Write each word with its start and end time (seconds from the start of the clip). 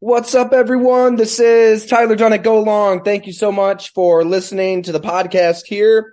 What's 0.00 0.34
up, 0.34 0.52
everyone? 0.52 1.16
This 1.16 1.40
is 1.40 1.86
Tyler 1.86 2.16
Dunne 2.16 2.34
at 2.34 2.42
Go 2.42 2.62
Long. 2.62 3.02
Thank 3.02 3.26
you 3.26 3.32
so 3.32 3.50
much 3.50 3.94
for 3.94 4.24
listening 4.24 4.82
to 4.82 4.92
the 4.92 5.00
podcast 5.00 5.64
here. 5.64 6.12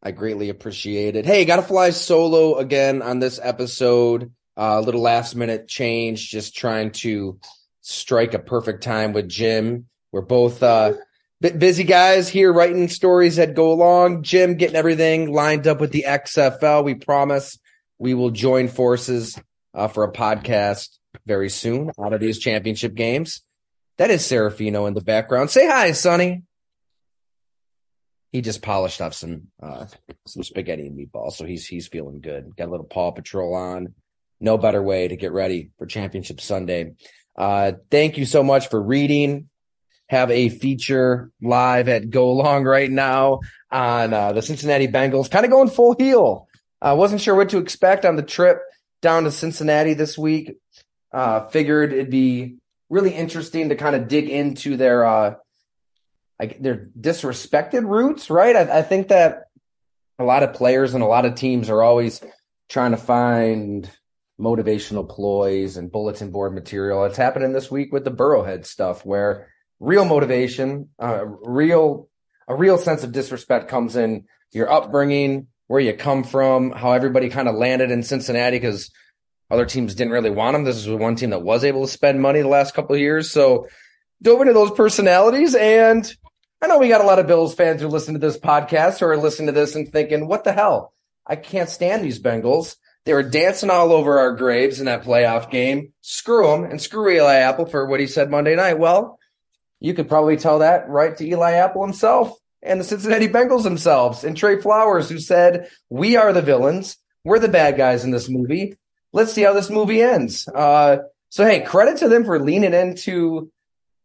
I 0.00 0.12
greatly 0.12 0.48
appreciate 0.48 1.16
it. 1.16 1.26
Hey, 1.26 1.44
got 1.44 1.56
to 1.56 1.62
fly 1.62 1.90
solo 1.90 2.58
again 2.58 3.02
on 3.02 3.18
this 3.18 3.40
episode. 3.42 4.30
A 4.56 4.62
uh, 4.62 4.80
little 4.82 5.00
last 5.00 5.34
minute 5.34 5.66
change, 5.66 6.30
just 6.30 6.56
trying 6.56 6.92
to 6.92 7.40
strike 7.80 8.32
a 8.32 8.38
perfect 8.38 8.84
time 8.84 9.12
with 9.12 9.28
Jim. 9.28 9.86
We're 10.12 10.20
both 10.20 10.62
uh, 10.62 10.92
busy 11.40 11.82
guys 11.82 12.28
here 12.28 12.52
writing 12.52 12.88
stories 12.88 13.36
that 13.36 13.56
go 13.56 13.72
along. 13.72 14.22
Jim 14.22 14.54
getting 14.54 14.76
everything 14.76 15.32
lined 15.32 15.66
up 15.66 15.80
with 15.80 15.90
the 15.90 16.04
XFL. 16.06 16.84
We 16.84 16.94
promise 16.94 17.58
we 17.98 18.14
will 18.14 18.30
join 18.30 18.68
forces 18.68 19.36
uh, 19.74 19.88
for 19.88 20.04
a 20.04 20.12
podcast 20.12 20.99
very 21.26 21.48
soon 21.48 21.90
out 22.02 22.12
of 22.12 22.20
these 22.20 22.38
championship 22.38 22.94
games. 22.94 23.42
That 23.98 24.10
is 24.10 24.22
Serafino 24.22 24.88
in 24.88 24.94
the 24.94 25.00
background. 25.00 25.50
Say 25.50 25.66
hi, 25.66 25.92
Sonny. 25.92 26.42
He 28.32 28.40
just 28.40 28.62
polished 28.62 29.00
off 29.00 29.14
some 29.14 29.48
uh, 29.62 29.86
some 30.26 30.42
spaghetti 30.42 30.86
and 30.86 30.96
meatballs, 30.98 31.32
so 31.32 31.44
he's 31.44 31.66
he's 31.66 31.88
feeling 31.88 32.20
good. 32.20 32.56
Got 32.56 32.68
a 32.68 32.70
little 32.70 32.86
Paw 32.86 33.10
Patrol 33.10 33.54
on. 33.54 33.94
No 34.40 34.56
better 34.56 34.82
way 34.82 35.08
to 35.08 35.16
get 35.16 35.32
ready 35.32 35.70
for 35.78 35.86
Championship 35.86 36.40
Sunday. 36.40 36.94
Uh, 37.36 37.72
thank 37.90 38.16
you 38.16 38.24
so 38.24 38.42
much 38.42 38.68
for 38.68 38.80
reading. 38.80 39.48
Have 40.08 40.30
a 40.30 40.48
feature 40.48 41.30
live 41.42 41.88
at 41.88 42.10
Go 42.10 42.32
Long 42.32 42.64
right 42.64 42.90
now 42.90 43.40
on 43.70 44.14
uh, 44.14 44.32
the 44.32 44.42
Cincinnati 44.42 44.88
Bengals, 44.88 45.30
kind 45.30 45.44
of 45.44 45.50
going 45.50 45.68
full 45.68 45.94
heel. 45.98 46.48
I 46.80 46.94
wasn't 46.94 47.20
sure 47.20 47.34
what 47.34 47.50
to 47.50 47.58
expect 47.58 48.04
on 48.04 48.16
the 48.16 48.22
trip 48.22 48.60
down 49.02 49.24
to 49.24 49.30
Cincinnati 49.30 49.94
this 49.94 50.16
week. 50.16 50.56
Uh, 51.12 51.48
figured 51.48 51.92
it'd 51.92 52.10
be 52.10 52.56
really 52.88 53.12
interesting 53.12 53.70
to 53.70 53.76
kind 53.76 53.96
of 53.96 54.08
dig 54.08 54.28
into 54.28 54.76
their 54.76 55.04
uh, 55.04 55.34
like 56.38 56.60
their 56.60 56.88
disrespected 56.98 57.86
roots, 57.86 58.30
right? 58.30 58.56
I, 58.56 58.78
I 58.78 58.82
think 58.82 59.08
that 59.08 59.44
a 60.18 60.24
lot 60.24 60.42
of 60.42 60.54
players 60.54 60.94
and 60.94 61.02
a 61.02 61.06
lot 61.06 61.24
of 61.24 61.34
teams 61.34 61.68
are 61.68 61.82
always 61.82 62.20
trying 62.68 62.92
to 62.92 62.96
find 62.96 63.90
motivational 64.40 65.08
ploys 65.08 65.76
and 65.76 65.92
bulletin 65.92 66.30
board 66.30 66.54
material. 66.54 67.04
It's 67.04 67.16
happening 67.16 67.52
this 67.52 67.70
week 67.70 67.92
with 67.92 68.04
the 68.04 68.10
Burrowhead 68.10 68.64
stuff, 68.64 69.04
where 69.04 69.48
real 69.80 70.04
motivation, 70.04 70.88
uh, 70.98 71.24
real 71.24 72.08
a 72.48 72.54
real 72.54 72.78
sense 72.78 73.04
of 73.04 73.12
disrespect 73.12 73.68
comes 73.68 73.94
in 73.96 74.24
your 74.52 74.70
upbringing, 74.70 75.46
where 75.68 75.80
you 75.80 75.92
come 75.92 76.24
from, 76.24 76.72
how 76.72 76.92
everybody 76.92 77.28
kind 77.28 77.48
of 77.48 77.54
landed 77.54 77.90
in 77.90 78.02
Cincinnati 78.02 78.56
because 78.56 78.90
other 79.50 79.66
teams 79.66 79.94
didn't 79.94 80.12
really 80.12 80.30
want 80.30 80.56
him. 80.56 80.64
This 80.64 80.76
is 80.76 80.88
one 80.88 81.16
team 81.16 81.30
that 81.30 81.42
was 81.42 81.64
able 81.64 81.84
to 81.84 81.90
spend 81.90 82.20
money 82.20 82.40
the 82.40 82.48
last 82.48 82.74
couple 82.74 82.94
of 82.94 83.00
years. 83.00 83.30
So 83.30 83.66
dove 84.22 84.40
into 84.40 84.52
those 84.52 84.70
personalities. 84.70 85.54
And 85.54 86.10
I 86.62 86.66
know 86.66 86.78
we 86.78 86.88
got 86.88 87.00
a 87.00 87.06
lot 87.06 87.18
of 87.18 87.26
Bills 87.26 87.54
fans 87.54 87.80
who 87.80 87.88
listen 87.88 88.14
to 88.14 88.20
this 88.20 88.38
podcast 88.38 89.02
or 89.02 89.12
are 89.12 89.16
listening 89.16 89.46
to 89.46 89.52
this 89.52 89.74
and 89.74 89.90
thinking, 89.90 90.28
what 90.28 90.44
the 90.44 90.52
hell? 90.52 90.92
I 91.26 91.36
can't 91.36 91.68
stand 91.68 92.04
these 92.04 92.22
Bengals. 92.22 92.76
They 93.06 93.14
were 93.14 93.22
dancing 93.22 93.70
all 93.70 93.92
over 93.92 94.18
our 94.18 94.32
graves 94.32 94.78
in 94.78 94.86
that 94.86 95.04
playoff 95.04 95.50
game. 95.50 95.94
Screw 96.02 96.46
them 96.46 96.64
and 96.64 96.80
screw 96.80 97.10
Eli 97.10 97.36
Apple 97.36 97.66
for 97.66 97.86
what 97.86 98.00
he 98.00 98.06
said 98.06 98.30
Monday 98.30 98.54
night. 98.54 98.78
Well, 98.78 99.18
you 99.80 99.94
could 99.94 100.08
probably 100.08 100.36
tell 100.36 100.58
that 100.58 100.88
right 100.88 101.16
to 101.16 101.26
Eli 101.26 101.52
Apple 101.52 101.82
himself 101.82 102.38
and 102.62 102.78
the 102.78 102.84
Cincinnati 102.84 103.26
Bengals 103.26 103.62
themselves 103.62 104.22
and 104.22 104.36
Trey 104.36 104.60
Flowers, 104.60 105.08
who 105.08 105.18
said, 105.18 105.70
we 105.88 106.16
are 106.16 106.34
the 106.34 106.42
villains. 106.42 106.98
We're 107.24 107.38
the 107.38 107.48
bad 107.48 107.78
guys 107.78 108.04
in 108.04 108.10
this 108.10 108.28
movie 108.28 108.76
let's 109.12 109.32
see 109.32 109.42
how 109.42 109.52
this 109.52 109.70
movie 109.70 110.02
ends. 110.02 110.48
Uh, 110.48 110.98
so 111.28 111.44
hey, 111.44 111.60
credit 111.60 111.98
to 111.98 112.08
them 112.08 112.24
for 112.24 112.38
leaning 112.38 112.74
into 112.74 113.50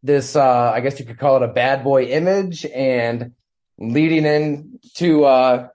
this. 0.03 0.35
Uh, 0.35 0.71
I 0.71 0.81
guess 0.81 0.99
you 0.99 1.05
could 1.05 1.19
call 1.19 1.37
it 1.37 1.43
a 1.43 1.53
bad 1.53 1.83
boy 1.83 2.05
image 2.05 2.65
and 2.65 3.33
leading 3.77 4.25
into, 4.25 5.25
uh, 5.25 5.67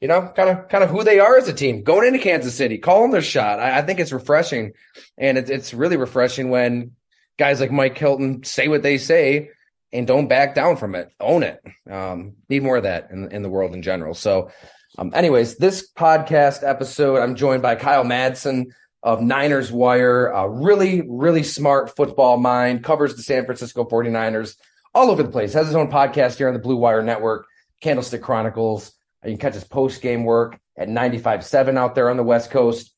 you 0.00 0.08
know, 0.08 0.32
kind 0.36 0.50
of, 0.50 0.68
kind 0.68 0.84
of 0.84 0.90
who 0.90 1.04
they 1.04 1.20
are 1.20 1.36
as 1.36 1.48
a 1.48 1.52
team 1.54 1.82
going 1.82 2.06
into 2.06 2.18
Kansas 2.18 2.54
City, 2.54 2.78
calling 2.78 3.10
their 3.10 3.22
shot. 3.22 3.60
I, 3.60 3.78
I 3.78 3.82
think 3.82 4.00
it's 4.00 4.12
refreshing, 4.12 4.72
and 5.16 5.38
it's 5.38 5.50
it's 5.50 5.74
really 5.74 5.96
refreshing 5.96 6.50
when 6.50 6.92
guys 7.38 7.60
like 7.60 7.70
Mike 7.72 7.96
Hilton 7.96 8.44
say 8.44 8.68
what 8.68 8.82
they 8.82 8.98
say 8.98 9.50
and 9.94 10.06
don't 10.06 10.28
back 10.28 10.54
down 10.54 10.76
from 10.76 10.94
it. 10.94 11.10
Own 11.20 11.42
it. 11.44 11.62
Um, 11.90 12.34
need 12.50 12.62
more 12.62 12.76
of 12.76 12.82
that 12.82 13.10
in 13.10 13.30
in 13.32 13.42
the 13.42 13.48
world 13.48 13.72
in 13.72 13.80
general. 13.80 14.12
So 14.12 14.50
um, 14.98 15.12
anyways, 15.14 15.56
this 15.56 15.90
podcast 15.90 16.68
episode, 16.68 17.20
I'm 17.20 17.34
joined 17.34 17.62
by 17.62 17.76
Kyle 17.76 18.04
Madson 18.04 18.66
of 19.02 19.20
Niners 19.20 19.72
Wire, 19.72 20.28
a 20.28 20.48
really, 20.48 21.02
really 21.08 21.42
smart 21.42 21.94
football 21.96 22.36
mind, 22.36 22.84
covers 22.84 23.16
the 23.16 23.22
San 23.22 23.44
Francisco 23.44 23.84
49ers 23.84 24.56
all 24.94 25.10
over 25.10 25.22
the 25.22 25.30
place, 25.30 25.52
has 25.52 25.66
his 25.66 25.76
own 25.76 25.90
podcast 25.90 26.36
here 26.36 26.48
on 26.48 26.54
the 26.54 26.60
Blue 26.60 26.76
Wire 26.76 27.02
Network, 27.02 27.46
Candlestick 27.80 28.22
Chronicles. 28.22 28.92
You 29.24 29.32
can 29.32 29.38
catch 29.38 29.54
his 29.54 29.64
post 29.64 30.00
game 30.00 30.24
work 30.24 30.58
at 30.76 30.88
95.7 30.88 31.76
out 31.76 31.94
there 31.94 32.08
on 32.08 32.16
the 32.16 32.22
West 32.22 32.50
Coast. 32.50 32.94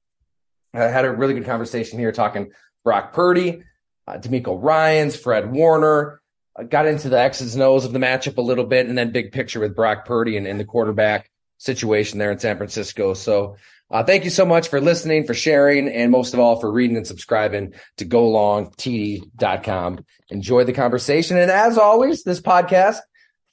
I 0.74 0.84
had 0.84 1.04
a 1.04 1.10
really 1.10 1.34
good 1.34 1.46
conversation 1.46 1.98
here 1.98 2.12
talking 2.12 2.52
Brock 2.84 3.12
Purdy, 3.14 3.62
uh, 4.06 4.18
DeMeco 4.18 4.62
Ryans, 4.62 5.16
Fred 5.16 5.50
Warner. 5.50 6.20
Got 6.62 6.86
into 6.86 7.08
the 7.08 7.20
X's 7.20 7.54
and 7.54 7.62
O's 7.62 7.84
of 7.84 7.92
the 7.92 7.98
matchup 7.98 8.38
a 8.38 8.42
little 8.42 8.64
bit, 8.64 8.86
and 8.86 8.96
then 8.96 9.12
big 9.12 9.32
picture 9.32 9.60
with 9.60 9.76
Brock 9.76 10.06
Purdy 10.06 10.36
and, 10.36 10.46
and 10.46 10.58
the 10.58 10.64
quarterback 10.64 11.30
situation 11.58 12.18
there 12.18 12.32
in 12.32 12.38
San 12.38 12.56
Francisco. 12.56 13.14
So 13.14 13.56
uh, 13.90 14.02
thank 14.02 14.24
you 14.24 14.30
so 14.30 14.44
much 14.44 14.68
for 14.68 14.80
listening, 14.80 15.26
for 15.26 15.34
sharing, 15.34 15.88
and 15.88 16.10
most 16.10 16.34
of 16.34 16.40
all 16.40 16.60
for 16.60 16.70
reading 16.70 16.96
and 16.96 17.06
subscribing 17.06 17.74
to 17.98 18.04
golongtd.com. 18.04 20.04
Enjoy 20.30 20.64
the 20.64 20.72
conversation. 20.72 21.38
And 21.38 21.50
as 21.50 21.78
always, 21.78 22.24
this 22.24 22.40
podcast 22.40 22.98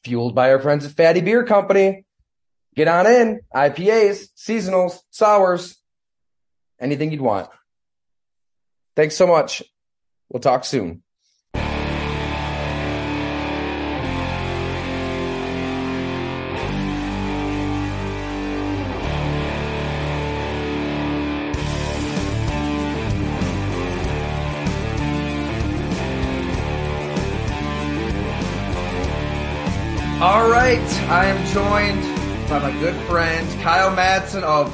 fueled 0.04 0.34
by 0.34 0.52
our 0.52 0.60
friends 0.60 0.86
at 0.86 0.94
Fatty 0.94 1.22
Beer 1.22 1.44
Company. 1.44 2.06
Get 2.76 2.88
on 2.88 3.06
in. 3.06 3.42
IPAs, 3.54 4.30
seasonals, 4.36 4.98
sours, 5.12 5.78
anything 6.80 7.12
you'd 7.12 7.22
want. 7.22 7.50
Thanks 8.96 9.16
so 9.16 9.28
much. 9.28 9.62
We'll 10.30 10.42
talk 10.42 10.66
soon. 10.66 11.04
All 30.24 30.50
right, 30.50 30.80
I 31.10 31.26
am 31.26 31.46
joined 31.48 32.50
by 32.50 32.60
my 32.60 32.72
good 32.80 32.96
friend 33.08 33.46
Kyle 33.62 33.94
Madson 33.94 34.42
of 34.42 34.74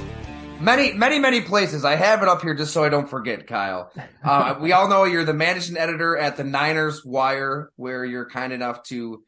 many, 0.61 0.93
many, 0.93 1.17
many 1.17 1.41
places. 1.41 1.83
I 1.83 1.95
have 1.95 2.21
it 2.21 2.29
up 2.29 2.43
here 2.43 2.53
just 2.53 2.71
so 2.71 2.83
I 2.83 2.89
don't 2.89 3.09
forget, 3.09 3.47
Kyle. 3.47 3.91
Uh, 4.23 4.57
we 4.61 4.73
all 4.73 4.87
know 4.87 5.05
you're 5.05 5.25
the 5.25 5.33
managing 5.33 5.75
editor 5.75 6.15
at 6.15 6.37
the 6.37 6.43
Niners 6.43 7.03
Wire, 7.03 7.71
where 7.77 8.05
you're 8.05 8.29
kind 8.29 8.53
enough 8.53 8.83
to 8.83 9.23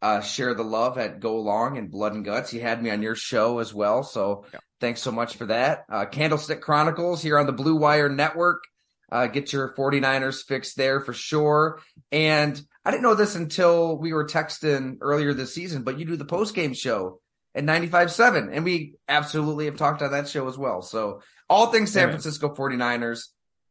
uh, 0.00 0.20
share 0.20 0.54
the 0.54 0.62
love 0.62 0.98
at 0.98 1.18
Go 1.18 1.40
Long 1.40 1.78
and 1.78 1.90
Blood 1.90 2.14
and 2.14 2.24
Guts. 2.24 2.52
You 2.52 2.60
had 2.60 2.80
me 2.80 2.90
on 2.90 3.02
your 3.02 3.16
show 3.16 3.58
as 3.58 3.74
well, 3.74 4.04
so 4.04 4.44
yeah. 4.54 4.60
thanks 4.78 5.02
so 5.02 5.10
much 5.10 5.34
for 5.34 5.46
that. 5.46 5.84
Uh, 5.88 6.04
Candlestick 6.04 6.60
Chronicles 6.60 7.22
here 7.22 7.40
on 7.40 7.46
the 7.46 7.52
Blue 7.52 7.74
Wire 7.74 8.08
Network. 8.08 8.62
Uh, 9.10 9.26
get 9.26 9.52
your 9.52 9.74
49ers 9.74 10.44
fixed 10.44 10.76
there 10.76 11.00
for 11.00 11.12
sure. 11.12 11.80
And 12.10 12.60
I 12.84 12.90
didn't 12.90 13.04
know 13.04 13.14
this 13.14 13.36
until 13.36 13.98
we 13.98 14.12
were 14.12 14.26
texting 14.26 14.98
earlier 15.00 15.32
this 15.32 15.54
season, 15.54 15.82
but 15.82 15.98
you 15.98 16.04
do 16.04 16.16
the 16.16 16.24
post 16.24 16.54
game 16.54 16.74
show 16.74 17.20
at 17.54 17.64
95.7, 17.64 18.50
and 18.52 18.64
we 18.64 18.94
absolutely 19.08 19.64
have 19.66 19.76
talked 19.76 20.02
on 20.02 20.12
that 20.12 20.28
show 20.28 20.48
as 20.48 20.58
well. 20.58 20.82
So 20.82 21.22
all 21.48 21.68
things 21.68 21.92
San 21.92 22.08
Francisco 22.08 22.54
49ers 22.54 23.28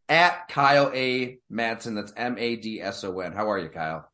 at 0.10 0.48
Kyle 0.48 0.92
A. 0.94 1.38
Madson. 1.52 1.96
That's 1.96 2.14
M 2.16 2.38
A 2.38 2.56
D 2.56 2.82
S 2.82 3.04
O 3.04 3.20
N. 3.20 3.34
How 3.34 3.50
are 3.50 3.60
you, 3.60 3.70
Kyle? 3.70 4.10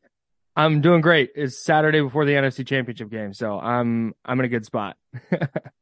I'm 0.54 0.82
doing 0.82 1.00
great. 1.00 1.30
It's 1.34 1.64
Saturday 1.64 2.00
before 2.00 2.24
the 2.24 2.32
NFC 2.32 2.66
Championship 2.66 3.10
game, 3.10 3.32
so 3.32 3.58
I'm 3.58 4.14
I'm 4.24 4.38
in 4.40 4.46
a 4.46 4.48
good 4.48 4.64
spot. 4.66 4.96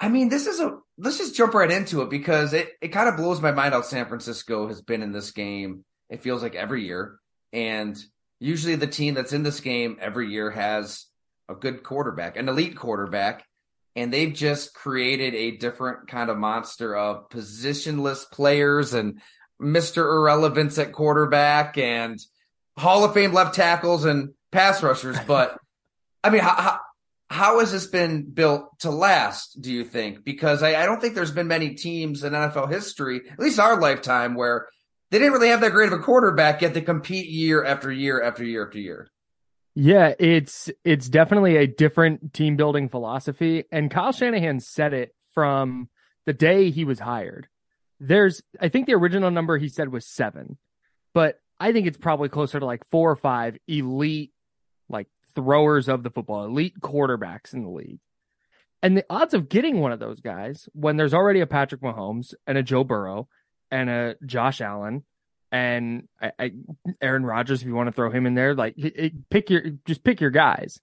I 0.00 0.08
mean, 0.08 0.30
this 0.30 0.46
is 0.46 0.60
a 0.60 0.78
let's 0.96 1.18
just 1.18 1.36
jump 1.36 1.52
right 1.52 1.70
into 1.70 2.00
it 2.00 2.08
because 2.08 2.54
it, 2.54 2.70
it 2.80 2.88
kind 2.88 3.08
of 3.08 3.16
blows 3.16 3.40
my 3.40 3.52
mind 3.52 3.74
how 3.74 3.82
San 3.82 4.06
Francisco 4.06 4.66
has 4.66 4.80
been 4.80 5.02
in 5.02 5.12
this 5.12 5.30
game. 5.30 5.84
It 6.08 6.22
feels 6.22 6.42
like 6.42 6.54
every 6.54 6.86
year. 6.86 7.18
And 7.52 8.02
usually 8.38 8.76
the 8.76 8.86
team 8.86 9.14
that's 9.14 9.34
in 9.34 9.42
this 9.42 9.60
game 9.60 9.98
every 10.00 10.30
year 10.30 10.50
has 10.50 11.06
a 11.48 11.54
good 11.54 11.82
quarterback, 11.82 12.36
an 12.36 12.48
elite 12.48 12.76
quarterback, 12.76 13.44
and 13.94 14.12
they've 14.12 14.32
just 14.32 14.72
created 14.72 15.34
a 15.34 15.56
different 15.58 16.08
kind 16.08 16.30
of 16.30 16.38
monster 16.38 16.96
of 16.96 17.28
positionless 17.28 18.30
players 18.30 18.94
and 18.94 19.20
Mr. 19.60 20.04
Irrelevance 20.04 20.78
at 20.78 20.92
quarterback 20.92 21.76
and 21.76 22.18
Hall 22.78 23.04
of 23.04 23.12
Fame 23.12 23.34
left 23.34 23.54
tackles 23.54 24.06
and 24.06 24.30
pass 24.50 24.82
rushers. 24.82 25.18
But 25.26 25.58
I 26.24 26.30
mean, 26.30 26.40
how, 26.40 26.80
how, 27.30 27.60
has 27.60 27.70
this 27.70 27.86
been 27.86 28.24
built 28.24 28.78
to 28.80 28.90
last, 28.90 29.62
do 29.62 29.72
you 29.72 29.84
think? 29.84 30.24
Because 30.24 30.62
I, 30.62 30.82
I 30.82 30.84
don't 30.84 31.00
think 31.00 31.14
there's 31.14 31.30
been 31.30 31.46
many 31.46 31.74
teams 31.74 32.24
in 32.24 32.32
NFL 32.32 32.70
history, 32.70 33.20
at 33.30 33.38
least 33.38 33.60
our 33.60 33.80
lifetime, 33.80 34.34
where 34.34 34.66
they 35.10 35.18
didn't 35.18 35.32
really 35.32 35.48
have 35.48 35.60
that 35.60 35.72
great 35.72 35.92
of 35.92 35.98
a 35.98 36.02
quarterback 36.02 36.60
yet. 36.60 36.74
They 36.74 36.80
compete 36.80 37.28
year 37.28 37.64
after 37.64 37.90
year 37.92 38.20
after 38.20 38.44
year 38.44 38.66
after 38.66 38.78
year. 38.78 39.08
Yeah, 39.76 40.14
it's 40.18 40.68
it's 40.84 41.08
definitely 41.08 41.56
a 41.56 41.68
different 41.68 42.34
team 42.34 42.56
building 42.56 42.88
philosophy, 42.88 43.64
and 43.70 43.90
Kyle 43.90 44.12
Shanahan 44.12 44.58
said 44.58 44.92
it 44.92 45.14
from 45.32 45.88
the 46.26 46.32
day 46.32 46.70
he 46.70 46.84
was 46.84 46.98
hired. 46.98 47.48
There's, 48.00 48.42
I 48.60 48.68
think 48.68 48.86
the 48.86 48.94
original 48.94 49.30
number 49.30 49.56
he 49.58 49.68
said 49.68 49.92
was 49.92 50.06
seven, 50.06 50.58
but 51.14 51.38
I 51.60 51.72
think 51.72 51.86
it's 51.86 51.98
probably 51.98 52.28
closer 52.28 52.58
to 52.58 52.66
like 52.66 52.82
four 52.90 53.10
or 53.10 53.16
five 53.16 53.58
elite, 53.68 54.32
throwers 55.34 55.88
of 55.88 56.02
the 56.02 56.10
football, 56.10 56.44
elite 56.44 56.80
quarterbacks 56.80 57.52
in 57.52 57.62
the 57.62 57.70
league. 57.70 58.00
And 58.82 58.96
the 58.96 59.04
odds 59.10 59.34
of 59.34 59.48
getting 59.48 59.80
one 59.80 59.92
of 59.92 59.98
those 59.98 60.20
guys 60.20 60.68
when 60.72 60.96
there's 60.96 61.14
already 61.14 61.40
a 61.40 61.46
Patrick 61.46 61.82
Mahomes 61.82 62.34
and 62.46 62.56
a 62.56 62.62
Joe 62.62 62.84
Burrow 62.84 63.28
and 63.70 63.90
a 63.90 64.16
Josh 64.24 64.60
Allen 64.60 65.04
and 65.52 66.08
I, 66.20 66.32
I, 66.38 66.52
Aaron 67.00 67.24
Rodgers, 67.24 67.60
if 67.60 67.66
you 67.66 67.74
want 67.74 67.88
to 67.88 67.92
throw 67.92 68.10
him 68.10 68.26
in 68.26 68.34
there, 68.34 68.54
like 68.54 68.74
it, 68.76 69.28
pick 69.30 69.50
your, 69.50 69.62
just 69.84 70.04
pick 70.04 70.20
your 70.20 70.30
guys. 70.30 70.80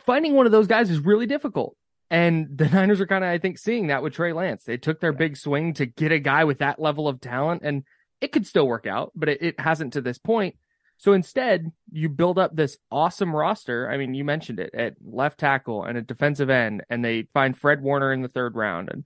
Finding 0.00 0.34
one 0.34 0.46
of 0.46 0.52
those 0.52 0.66
guys 0.66 0.90
is 0.90 0.98
really 1.00 1.26
difficult. 1.26 1.76
And 2.10 2.56
the 2.56 2.68
Niners 2.72 3.00
are 3.00 3.06
kind 3.06 3.24
of, 3.24 3.30
I 3.30 3.38
think, 3.38 3.58
seeing 3.58 3.88
that 3.88 4.02
with 4.02 4.14
Trey 4.14 4.32
Lance. 4.32 4.64
They 4.64 4.76
took 4.76 5.00
their 5.00 5.12
big 5.12 5.36
swing 5.36 5.74
to 5.74 5.86
get 5.86 6.12
a 6.12 6.18
guy 6.18 6.44
with 6.44 6.58
that 6.58 6.80
level 6.80 7.06
of 7.06 7.20
talent, 7.20 7.62
and 7.64 7.84
it 8.20 8.32
could 8.32 8.46
still 8.46 8.66
work 8.66 8.86
out, 8.86 9.12
but 9.14 9.28
it, 9.28 9.42
it 9.42 9.60
hasn't 9.60 9.94
to 9.94 10.00
this 10.00 10.18
point. 10.18 10.56
So 11.02 11.14
instead, 11.14 11.72
you 11.90 12.08
build 12.08 12.38
up 12.38 12.54
this 12.54 12.78
awesome 12.88 13.34
roster. 13.34 13.90
I 13.90 13.96
mean, 13.96 14.14
you 14.14 14.22
mentioned 14.24 14.60
it 14.60 14.72
at 14.72 14.94
left 15.04 15.40
tackle 15.40 15.82
and 15.82 15.98
a 15.98 16.02
defensive 16.02 16.48
end, 16.48 16.84
and 16.88 17.04
they 17.04 17.26
find 17.34 17.58
Fred 17.58 17.82
Warner 17.82 18.12
in 18.12 18.22
the 18.22 18.28
third 18.28 18.54
round, 18.54 18.88
and 18.88 19.04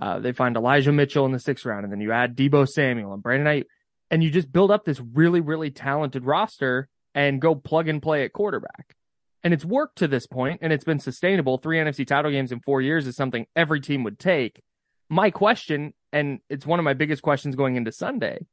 uh, 0.00 0.18
they 0.18 0.32
find 0.32 0.56
Elijah 0.56 0.90
Mitchell 0.90 1.24
in 1.24 1.30
the 1.30 1.38
sixth 1.38 1.64
round, 1.64 1.84
and 1.84 1.92
then 1.92 2.00
you 2.00 2.10
add 2.10 2.36
Deebo 2.36 2.68
Samuel 2.68 3.14
and 3.14 3.22
Brandon 3.22 3.44
Knight, 3.44 3.68
and 4.10 4.24
you 4.24 4.30
just 4.30 4.50
build 4.50 4.72
up 4.72 4.84
this 4.84 5.00
really, 5.00 5.40
really 5.40 5.70
talented 5.70 6.24
roster 6.24 6.88
and 7.14 7.40
go 7.40 7.54
plug 7.54 7.86
and 7.86 8.02
play 8.02 8.24
at 8.24 8.32
quarterback. 8.32 8.96
And 9.44 9.54
it's 9.54 9.64
worked 9.64 9.98
to 9.98 10.08
this 10.08 10.26
point, 10.26 10.58
and 10.62 10.72
it's 10.72 10.84
been 10.84 10.98
sustainable. 10.98 11.58
Three 11.58 11.78
NFC 11.78 12.04
title 12.04 12.32
games 12.32 12.50
in 12.50 12.58
four 12.58 12.82
years 12.82 13.06
is 13.06 13.14
something 13.14 13.46
every 13.54 13.80
team 13.80 14.02
would 14.02 14.18
take. 14.18 14.64
My 15.08 15.30
question, 15.30 15.94
and 16.12 16.40
it's 16.50 16.66
one 16.66 16.80
of 16.80 16.84
my 16.84 16.94
biggest 16.94 17.22
questions 17.22 17.54
going 17.54 17.76
into 17.76 17.92
Sunday, 17.92 18.46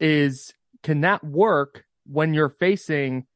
is 0.00 0.52
can 0.82 1.02
that 1.02 1.22
work 1.22 1.85
when 2.10 2.34
you're 2.34 2.48
facing 2.48 3.26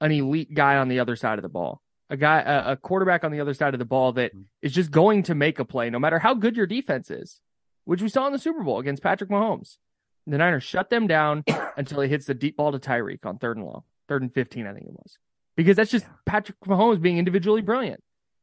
an 0.00 0.12
elite 0.12 0.52
guy 0.54 0.76
on 0.76 0.88
the 0.88 1.00
other 1.00 1.16
side 1.16 1.38
of 1.38 1.42
the 1.42 1.48
ball, 1.48 1.82
a 2.10 2.16
guy, 2.16 2.40
a, 2.40 2.72
a 2.72 2.76
quarterback 2.76 3.24
on 3.24 3.32
the 3.32 3.40
other 3.40 3.54
side 3.54 3.74
of 3.74 3.78
the 3.78 3.84
ball 3.84 4.12
that 4.12 4.34
mm-hmm. 4.34 4.68
just 4.68 4.90
going 4.90 5.22
to 5.24 5.34
make 5.34 5.58
a 5.58 5.64
play, 5.64 5.90
no 5.90 5.98
matter 5.98 6.18
how 6.18 6.34
good 6.34 6.56
your 6.56 6.66
defense 6.66 7.10
is, 7.10 7.40
which 7.84 8.02
we 8.02 8.08
saw 8.08 8.26
in 8.26 8.32
the 8.32 8.38
Super 8.38 8.62
Bowl 8.62 8.78
against 8.78 9.02
Patrick 9.02 9.30
Mahomes. 9.30 9.78
The 10.26 10.38
Niners 10.38 10.64
shut 10.64 10.90
them 10.90 11.06
down 11.06 11.44
until 11.76 12.00
he 12.00 12.08
hits 12.08 12.26
the 12.26 12.34
deep 12.34 12.56
ball 12.56 12.72
to 12.72 12.78
Tyreek 12.78 13.24
on 13.24 13.38
third 13.38 13.56
and 13.56 13.66
long, 13.66 13.82
third 14.08 14.22
and 14.22 14.34
15, 14.34 14.66
I 14.66 14.72
think 14.72 14.86
it 14.86 14.92
was, 14.92 15.18
because 15.56 15.76
that's 15.76 15.90
just 15.90 16.06
Patrick 16.24 16.58
Mahomes 16.66 17.00
being 17.00 17.18
individually 17.18 17.62
brilliant. 17.62 18.02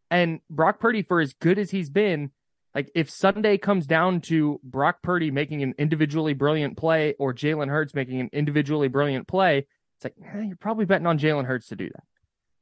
And 0.09 0.39
Brock 0.49 0.79
Purdy, 0.79 1.01
for 1.01 1.19
as 1.19 1.33
good 1.33 1.57
as 1.57 1.71
he's 1.71 1.89
been, 1.89 2.31
like 2.75 2.91
if 2.95 3.09
Sunday 3.09 3.57
comes 3.57 3.85
down 3.85 4.21
to 4.21 4.59
Brock 4.63 5.01
Purdy 5.01 5.31
making 5.31 5.63
an 5.63 5.73
individually 5.77 6.33
brilliant 6.33 6.77
play 6.77 7.15
or 7.19 7.33
Jalen 7.33 7.69
Hurts 7.69 7.93
making 7.93 8.19
an 8.19 8.29
individually 8.33 8.87
brilliant 8.87 9.27
play, 9.27 9.67
it's 10.03 10.17
like 10.21 10.35
eh, 10.35 10.47
you're 10.47 10.55
probably 10.55 10.85
betting 10.85 11.07
on 11.07 11.19
Jalen 11.19 11.45
Hurts 11.45 11.67
to 11.67 11.75
do 11.75 11.89
that. 11.89 12.03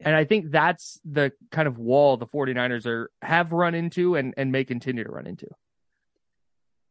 And 0.04 0.16
I 0.16 0.26
think 0.26 0.50
that's 0.50 1.00
the 1.06 1.32
kind 1.52 1.68
of 1.68 1.78
wall 1.78 2.18
the 2.18 2.26
49ers 2.26 2.86
are 2.88 3.12
have 3.22 3.52
run 3.52 3.76
into 3.76 4.16
and, 4.16 4.34
and 4.36 4.52
may 4.52 4.64
continue 4.64 5.04
to 5.04 5.12
run 5.12 5.28
into. 5.28 5.48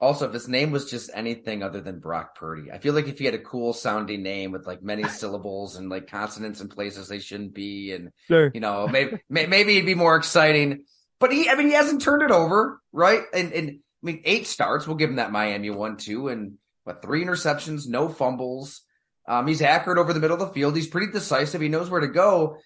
Also, 0.00 0.26
if 0.26 0.32
his 0.32 0.48
name 0.48 0.70
was 0.70 0.90
just 0.90 1.10
anything 1.12 1.62
other 1.62 1.80
than 1.80 1.98
Brock 1.98 2.34
Purdy, 2.34 2.70
I 2.72 2.78
feel 2.78 2.94
like 2.94 3.08
if 3.08 3.18
he 3.18 3.26
had 3.26 3.34
a 3.34 3.38
cool 3.38 3.74
sounding 3.74 4.22
name 4.22 4.50
with 4.50 4.66
like 4.66 4.82
many 4.82 5.04
syllables 5.08 5.76
and 5.76 5.90
like 5.90 6.08
consonants 6.08 6.60
in 6.60 6.68
places 6.68 7.08
they 7.08 7.18
shouldn't 7.18 7.52
be, 7.52 7.92
and 7.92 8.10
sure. 8.28 8.50
you 8.54 8.60
know, 8.60 8.88
maybe 8.88 9.18
maybe 9.28 9.76
it'd 9.76 9.86
be 9.86 9.94
more 9.94 10.16
exciting. 10.16 10.84
But 11.18 11.32
he, 11.32 11.50
I 11.50 11.54
mean, 11.54 11.66
he 11.66 11.74
hasn't 11.74 12.00
turned 12.00 12.22
it 12.22 12.30
over, 12.30 12.80
right? 12.92 13.24
And 13.34 13.52
and 13.52 13.70
I 13.70 14.06
mean, 14.06 14.22
eight 14.24 14.46
starts. 14.46 14.86
We'll 14.86 14.96
give 14.96 15.10
him 15.10 15.16
that 15.16 15.32
Miami 15.32 15.68
one 15.68 15.98
too, 15.98 16.28
and 16.28 16.54
what 16.84 17.02
three 17.02 17.22
interceptions, 17.22 17.86
no 17.86 18.08
fumbles. 18.08 18.82
Um, 19.30 19.46
he's 19.46 19.62
accurate 19.62 19.96
over 19.96 20.12
the 20.12 20.18
middle 20.18 20.42
of 20.42 20.48
the 20.48 20.52
field. 20.52 20.74
He's 20.74 20.88
pretty 20.88 21.12
decisive. 21.12 21.60
He 21.60 21.68
knows 21.68 21.88
where 21.88 22.00
to 22.00 22.08
go. 22.08 22.56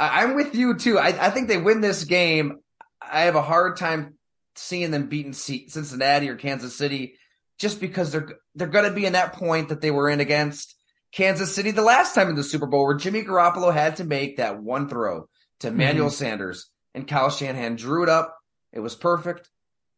I, 0.00 0.24
am 0.24 0.34
with 0.34 0.52
you 0.52 0.76
too. 0.76 0.98
I, 0.98 1.26
I 1.26 1.30
think 1.30 1.46
they 1.46 1.58
win 1.58 1.80
this 1.80 2.02
game. 2.02 2.58
I 3.00 3.20
have 3.22 3.36
a 3.36 3.42
hard 3.42 3.76
time 3.76 4.18
seeing 4.56 4.90
them 4.90 5.06
beating 5.06 5.32
Cincinnati 5.32 6.28
or 6.28 6.34
Kansas 6.34 6.76
City 6.76 7.14
just 7.56 7.80
because 7.80 8.10
they're 8.10 8.28
they're 8.56 8.66
going 8.66 8.88
to 8.88 8.94
be 8.94 9.06
in 9.06 9.12
that 9.12 9.34
point 9.34 9.68
that 9.68 9.80
they 9.80 9.92
were 9.92 10.10
in 10.10 10.18
against 10.18 10.74
Kansas 11.12 11.54
City 11.54 11.70
the 11.70 11.82
last 11.82 12.16
time 12.16 12.28
in 12.28 12.34
the 12.34 12.42
Super 12.42 12.66
Bowl 12.66 12.84
where 12.84 12.96
Jimmy 12.96 13.22
Garoppolo 13.22 13.72
had 13.72 13.96
to 13.98 14.04
make 14.04 14.38
that 14.38 14.60
one 14.60 14.88
throw 14.88 15.28
to 15.60 15.68
Emmanuel 15.68 16.08
mm-hmm. 16.08 16.14
Sanders 16.14 16.68
and 16.94 17.06
Kyle 17.06 17.30
Shanahan 17.30 17.76
drew 17.76 18.02
it 18.02 18.08
up. 18.08 18.36
It 18.72 18.80
was 18.80 18.96
perfect. 18.96 19.48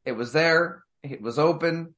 It 0.05 0.13
was 0.13 0.35
there. 0.35 0.85
It 1.03 1.23
was 1.23 1.39
open, 1.39 1.95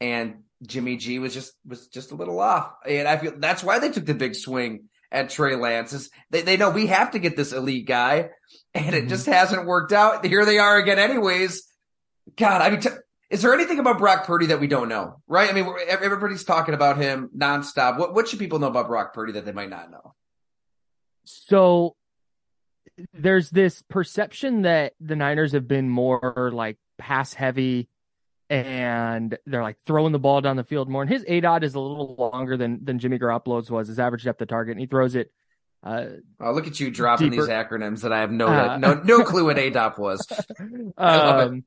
and 0.00 0.44
Jimmy 0.66 0.96
G 0.96 1.18
was 1.18 1.34
just 1.34 1.52
was 1.66 1.88
just 1.88 2.12
a 2.12 2.16
little 2.16 2.40
off. 2.40 2.74
And 2.86 3.08
I 3.08 3.16
feel 3.16 3.32
that's 3.36 3.64
why 3.64 3.78
they 3.78 3.90
took 3.90 4.06
the 4.06 4.14
big 4.14 4.34
swing 4.34 4.88
at 5.10 5.30
Trey 5.30 5.56
Lance. 5.56 5.92
Is 5.92 6.10
they 6.30 6.42
they 6.42 6.56
know 6.56 6.70
we 6.70 6.86
have 6.86 7.12
to 7.12 7.18
get 7.18 7.36
this 7.36 7.52
elite 7.52 7.86
guy, 7.86 8.30
and 8.74 8.94
it 8.94 9.00
mm-hmm. 9.00 9.08
just 9.08 9.26
hasn't 9.26 9.66
worked 9.66 9.92
out. 9.92 10.24
Here 10.24 10.44
they 10.44 10.58
are 10.58 10.78
again, 10.78 10.98
anyways. 10.98 11.66
God, 12.36 12.62
I 12.62 12.70
mean. 12.70 12.80
T- 12.80 12.90
is 13.30 13.42
there 13.42 13.54
anything 13.54 13.78
about 13.78 13.98
Brock 13.98 14.26
Purdy 14.26 14.46
that 14.46 14.58
we 14.58 14.66
don't 14.66 14.88
know? 14.88 15.20
Right? 15.28 15.48
I 15.48 15.52
mean, 15.52 15.72
everybody's 15.86 16.42
talking 16.42 16.74
about 16.74 16.96
him 16.96 17.30
nonstop. 17.36 17.96
What 17.96 18.12
what 18.12 18.26
should 18.26 18.40
people 18.40 18.58
know 18.58 18.66
about 18.66 18.88
Brock 18.88 19.14
Purdy 19.14 19.34
that 19.34 19.44
they 19.44 19.52
might 19.52 19.70
not 19.70 19.88
know? 19.88 20.14
So 21.24 21.94
there's 23.14 23.50
this 23.50 23.82
perception 23.88 24.62
that 24.62 24.94
the 25.00 25.14
Niners 25.14 25.52
have 25.52 25.68
been 25.68 25.88
more 25.88 26.50
like 26.52 26.76
pass 26.98 27.32
heavy 27.32 27.88
and 28.50 29.38
they're 29.46 29.62
like 29.62 29.78
throwing 29.86 30.10
the 30.10 30.18
ball 30.18 30.40
down 30.40 30.56
the 30.56 30.64
field 30.64 30.88
more. 30.88 31.02
And 31.02 31.10
his 31.10 31.24
ADOT 31.24 31.62
is 31.62 31.74
a 31.76 31.80
little 31.80 32.16
longer 32.18 32.56
than 32.56 32.84
than 32.84 32.98
Jimmy 32.98 33.18
Garoppolo's 33.18 33.70
was, 33.70 33.88
his 33.88 34.00
average 34.00 34.24
depth 34.24 34.42
of 34.42 34.48
target, 34.48 34.72
and 34.72 34.80
he 34.80 34.86
throws 34.86 35.14
it. 35.14 35.30
Uh, 35.82 36.06
oh, 36.40 36.52
look 36.52 36.66
at 36.66 36.78
you 36.78 36.90
dropping 36.90 37.30
deeper. 37.30 37.46
these 37.46 37.50
acronyms 37.50 38.02
that 38.02 38.12
I 38.12 38.18
have 38.20 38.32
no 38.32 38.48
uh, 38.48 38.76
no 38.76 38.94
no 38.94 39.24
clue 39.24 39.44
what 39.44 39.56
ADOT 39.56 39.98
was. 39.98 40.26
I 40.98 41.04
um, 41.04 41.64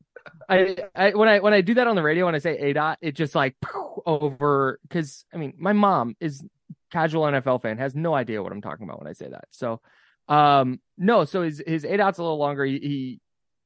I, 0.47 0.75
I 0.94 1.12
when 1.12 1.30
I 1.30 1.39
when 1.39 1.53
I 1.53 1.62
do 1.62 1.74
that 1.75 1.88
on 1.88 1.95
the 1.95 2.03
radio 2.03 2.25
when 2.25 2.35
I 2.35 2.39
say 2.39 2.74
ADOT, 2.74 2.97
it 3.01 3.13
just 3.13 3.33
like 3.33 3.56
over 4.06 4.80
because 4.83 5.25
I 5.33 5.38
mean 5.38 5.53
my 5.57 5.74
mom 5.74 6.15
is 6.19 6.44
casual 6.91 7.24
NFL 7.24 7.62
fan 7.62 7.77
has 7.77 7.95
no 7.95 8.13
idea 8.13 8.44
what 8.44 8.51
I'm 8.51 8.62
talking 8.62 8.83
about 8.83 8.99
when 8.99 9.07
I 9.07 9.13
say 9.13 9.30
that. 9.30 9.45
So 9.52 9.80
um, 10.28 10.81
no, 10.97 11.23
so 11.23 11.44
his 11.44 11.63
his 11.66 11.85
ADOT's 11.85 12.19
a 12.19 12.23
little 12.23 12.37
longer. 12.37 12.66
He, 12.66 12.80
he 12.80 13.19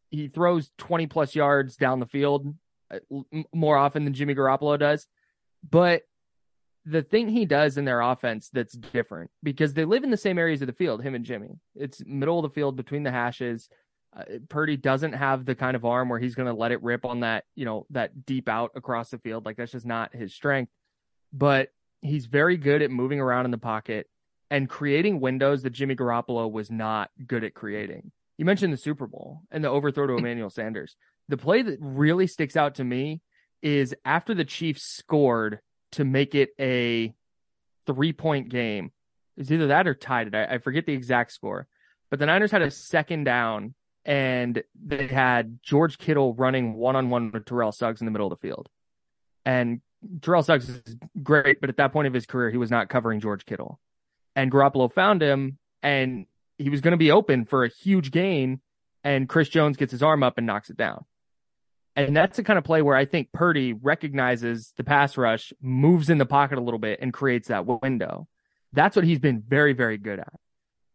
he 0.10 0.28
throws 0.28 0.72
20 0.78 1.08
plus 1.08 1.36
yards 1.36 1.76
down 1.76 2.00
the 2.00 2.06
field 2.06 2.56
more 3.54 3.78
often 3.78 4.04
than 4.04 4.14
Jimmy 4.14 4.36
Garoppolo 4.36 4.80
does. 4.80 5.08
But 5.70 6.04
the 6.86 7.02
thing 7.02 7.28
he 7.28 7.46
does 7.46 7.78
in 7.78 7.84
their 7.84 8.00
offense 8.00 8.50
that's 8.52 8.74
different 8.74 9.30
because 9.44 9.74
they 9.74 9.84
live 9.84 10.06
in 10.06 10.12
the 10.12 10.18
same 10.18 10.38
areas 10.38 10.62
of 10.62 10.68
the 10.68 10.74
field, 10.74 11.04
him 11.04 11.16
and 11.16 11.26
Jimmy. 11.26 11.60
It's 11.76 12.02
middle 12.06 12.40
of 12.40 12.44
the 12.44 12.56
field 12.56 12.78
between 12.78 13.04
the 13.04 13.12
hashes. 13.12 13.68
Uh, 14.16 14.24
Purdy 14.48 14.78
doesn't 14.78 15.14
have 15.14 15.46
the 15.46 15.56
kind 15.56 15.76
of 15.76 15.84
arm 15.84 16.08
where 16.08 16.20
he's 16.20 16.34
going 16.34 16.48
to 16.48 16.54
let 16.54 16.72
it 16.72 16.82
rip 16.82 17.04
on 17.04 17.20
that, 17.20 17.44
you 17.56 17.66
know, 17.66 17.86
that 17.90 18.26
deep 18.26 18.48
out 18.48 18.72
across 18.74 19.10
the 19.10 19.18
field. 19.18 19.46
Like 19.46 19.58
that's 19.58 19.74
just 19.74 19.86
not 19.86 20.16
his 20.16 20.34
strength. 20.34 20.72
But 21.34 21.74
he's 22.02 22.26
very 22.26 22.56
good 22.56 22.82
at 22.82 22.90
moving 22.90 23.20
around 23.20 23.46
in 23.46 23.52
the 23.52 23.58
pocket 23.58 24.08
and 24.50 24.70
creating 24.70 25.20
windows 25.20 25.64
that 25.64 25.72
Jimmy 25.72 25.96
Garoppolo 25.96 26.50
was 26.50 26.72
not 26.72 27.12
good 27.26 27.44
at 27.44 27.54
creating. 27.54 28.12
You 28.38 28.46
mentioned 28.46 28.72
the 28.72 28.78
Super 28.78 29.08
Bowl 29.08 29.42
and 29.52 29.62
the 29.62 29.70
overthrow 29.70 30.08
to 30.08 30.14
Emmanuel 30.18 30.50
Sanders. 30.50 30.96
The 31.30 31.38
play 31.38 31.62
that 31.62 31.78
really 31.82 32.28
sticks 32.28 32.56
out 32.56 32.76
to 32.76 32.84
me 32.84 33.22
is 33.62 33.94
after 34.06 34.34
the 34.34 34.46
Chiefs 34.46 34.84
scored 34.84 35.60
to 35.94 36.06
make 36.06 36.36
it 36.36 36.50
a 36.60 37.14
three 37.86 38.14
point 38.14 38.50
game. 38.50 38.92
It's 39.36 39.52
either 39.52 39.68
that 39.68 39.88
or 39.88 39.94
tied 39.94 40.28
it. 40.28 40.36
I, 40.36 40.56
I 40.56 40.58
forget 40.60 40.86
the 40.86 40.94
exact 40.94 41.32
score. 41.32 41.68
But 42.10 42.20
the 42.20 42.26
Niners 42.26 42.52
had 42.52 42.62
a 42.62 42.72
second 42.72 43.26
down 43.26 43.74
and 44.06 44.64
they 44.82 45.08
had 45.08 45.60
George 45.62 45.98
Kittle 45.98 46.34
running 46.34 46.74
one 46.76 46.96
on 46.96 47.10
one 47.10 47.32
with 47.32 47.46
Terrell 47.46 47.74
Suggs 47.74 48.02
in 48.02 48.06
the 48.06 48.12
middle 48.12 48.32
of 48.32 48.40
the 48.40 48.48
field. 48.48 48.70
And 49.46 49.82
Terrell 50.22 50.44
Suggs 50.44 50.70
is 50.70 50.96
great, 51.22 51.60
but 51.60 51.70
at 51.70 51.78
that 51.78 51.92
point 51.92 52.08
of 52.08 52.14
his 52.14 52.26
career, 52.26 52.50
he 52.50 52.58
was 52.58 52.72
not 52.72 52.90
covering 52.90 53.20
George 53.20 53.46
Kittle 53.46 53.80
and 54.38 54.52
Garoppolo 54.52 54.94
found 54.94 55.22
him 55.22 55.58
and 55.82 56.28
he 56.58 56.70
was 56.70 56.80
going 56.80 56.92
to 56.92 56.98
be 56.98 57.12
open 57.12 57.44
for 57.44 57.66
a 57.66 57.70
huge 57.70 58.12
gain 58.12 58.62
and 59.04 59.28
Chris 59.28 59.50
Jones 59.50 59.78
gets 59.78 59.92
his 59.92 60.04
arm 60.04 60.24
up 60.24 60.38
and 60.38 60.46
knocks 60.46 60.70
it 60.70 60.78
down. 60.78 61.04
And 61.98 62.16
that's 62.16 62.38
the 62.38 62.44
kind 62.44 62.60
of 62.60 62.64
play 62.64 62.84
where 62.84 62.96
I 62.96 63.06
think 63.06 63.32
Purdy 63.34 63.74
recognizes 63.74 64.72
the 64.78 64.84
pass 64.84 65.18
rush, 65.18 65.52
moves 65.60 66.12
in 66.12 66.20
the 66.20 66.28
pocket 66.28 66.60
a 66.60 66.62
little 66.62 66.80
bit 66.80 67.00
and 67.02 67.12
creates 67.12 67.48
that 67.48 67.66
window. 67.66 68.28
That's 68.72 68.96
what 68.96 69.04
he's 69.04 69.18
been 69.18 69.44
very, 69.46 69.74
very 69.74 69.98
good 69.98 70.20
at. 70.20 70.34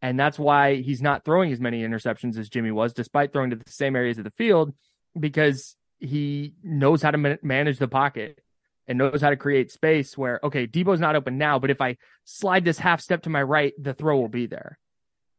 And 0.00 0.18
that's 0.18 0.38
why 0.38 0.76
he's 0.76 1.02
not 1.02 1.24
throwing 1.24 1.52
as 1.52 1.60
many 1.60 1.82
interceptions 1.82 2.38
as 2.38 2.48
Jimmy 2.48 2.70
was, 2.70 2.92
despite 2.92 3.32
throwing 3.32 3.50
to 3.50 3.56
the 3.56 3.70
same 3.70 3.96
areas 3.96 4.18
of 4.18 4.24
the 4.24 4.30
field, 4.30 4.74
because 5.18 5.74
he 5.98 6.54
knows 6.62 7.02
how 7.02 7.10
to 7.10 7.38
manage 7.42 7.78
the 7.78 7.88
pocket 7.88 8.38
and 8.86 8.96
knows 8.96 9.20
how 9.20 9.30
to 9.30 9.36
create 9.36 9.72
space 9.72 10.16
where, 10.16 10.38
okay, 10.44 10.68
Deebo's 10.68 11.00
not 11.00 11.16
open 11.16 11.36
now, 11.36 11.58
but 11.58 11.70
if 11.70 11.80
I 11.80 11.96
slide 12.24 12.64
this 12.64 12.78
half 12.78 13.00
step 13.00 13.22
to 13.22 13.30
my 13.30 13.42
right, 13.42 13.72
the 13.76 13.94
throw 13.94 14.18
will 14.20 14.28
be 14.28 14.46
there. 14.46 14.78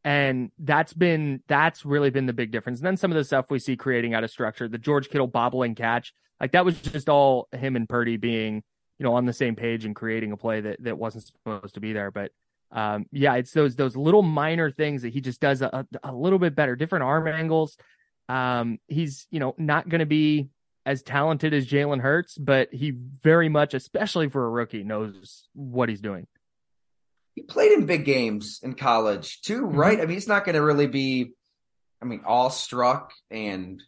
And 0.04 0.50
that's 0.58 0.92
been, 0.92 1.42
that's 1.48 1.86
really 1.86 2.10
been 2.10 2.26
the 2.26 2.34
big 2.34 2.50
difference. 2.50 2.78
And 2.78 2.86
then 2.86 2.98
some 2.98 3.10
of 3.10 3.16
the 3.16 3.24
stuff 3.24 3.46
we 3.48 3.58
see 3.58 3.74
creating 3.76 4.12
out 4.12 4.22
of 4.22 4.30
structure, 4.30 4.68
the 4.68 4.76
George 4.76 5.08
Kittle 5.08 5.26
bobbling 5.26 5.74
catch, 5.74 6.12
like 6.38 6.52
that 6.52 6.64
was 6.64 6.78
just 6.78 7.08
all 7.08 7.48
him 7.52 7.74
and 7.74 7.88
Purdy 7.88 8.18
being, 8.18 8.62
you 8.98 9.04
know, 9.04 9.14
on 9.14 9.24
the 9.24 9.32
same 9.32 9.56
page 9.56 9.86
and 9.86 9.96
creating 9.96 10.32
a 10.32 10.36
play 10.36 10.60
that, 10.60 10.82
that 10.82 10.98
wasn't 10.98 11.24
supposed 11.24 11.74
to 11.74 11.80
be 11.80 11.94
there. 11.94 12.10
But, 12.10 12.32
um, 12.70 13.06
yeah, 13.12 13.34
it's 13.36 13.52
those, 13.52 13.76
those 13.76 13.96
little 13.96 14.22
minor 14.22 14.70
things 14.70 15.02
that 15.02 15.12
he 15.12 15.22
just 15.22 15.40
does 15.40 15.62
a, 15.62 15.86
a 16.02 16.12
little 16.12 16.38
bit 16.38 16.54
better, 16.54 16.76
different 16.76 17.04
arm 17.04 17.26
angles. 17.26 17.78
Um, 18.28 18.78
he's, 18.88 19.26
you 19.30 19.40
know, 19.40 19.54
not 19.56 19.88
going 19.88 20.00
to 20.00 20.06
be 20.06 20.50
as 20.84 21.02
talented 21.02 21.54
as 21.54 21.66
Jalen 21.66 22.00
Hurts, 22.00 22.36
but 22.36 22.72
he 22.74 22.90
very 22.90 23.48
much, 23.48 23.72
especially 23.72 24.28
for 24.28 24.44
a 24.44 24.50
rookie, 24.50 24.84
knows 24.84 25.48
what 25.54 25.88
he's 25.88 26.02
doing. 26.02 26.26
He 27.34 27.42
played 27.42 27.72
in 27.72 27.86
big 27.86 28.04
games 28.04 28.60
in 28.62 28.74
college 28.74 29.40
too, 29.42 29.62
mm-hmm. 29.62 29.76
right? 29.76 29.98
I 29.98 30.02
mean, 30.02 30.14
he's 30.14 30.28
not 30.28 30.44
going 30.44 30.54
to 30.54 30.62
really 30.62 30.86
be, 30.86 31.32
I 32.00 32.04
mean, 32.04 32.22
all 32.24 32.50
struck 32.50 33.12
and 33.30 33.82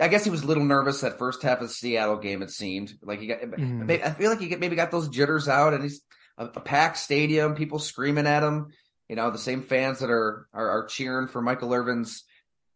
I 0.00 0.08
guess 0.08 0.24
he 0.24 0.30
was 0.30 0.42
a 0.42 0.46
little 0.46 0.64
nervous 0.64 1.02
that 1.02 1.18
first 1.18 1.42
half 1.42 1.60
of 1.60 1.68
the 1.68 1.74
Seattle 1.74 2.16
game. 2.16 2.42
It 2.42 2.50
seemed 2.50 2.94
like 3.02 3.20
he 3.20 3.26
got. 3.26 3.40
Mm-hmm. 3.40 3.90
I 3.90 4.10
feel 4.12 4.30
like 4.30 4.40
he 4.40 4.54
maybe 4.56 4.76
got 4.76 4.90
those 4.90 5.10
jitters 5.10 5.46
out, 5.46 5.74
and 5.74 5.82
he's 5.82 6.00
a, 6.38 6.46
a, 6.46 6.60
packed 6.60 6.96
stadium, 6.96 7.54
people 7.54 7.78
screaming 7.78 8.26
at 8.26 8.42
him. 8.42 8.68
You 9.08 9.16
know, 9.16 9.30
the 9.30 9.38
same 9.38 9.62
fans 9.62 9.98
that 9.98 10.10
are 10.10 10.46
are, 10.54 10.70
are 10.70 10.86
cheering 10.86 11.28
for 11.28 11.42
Michael 11.42 11.74
Irvin's, 11.74 12.24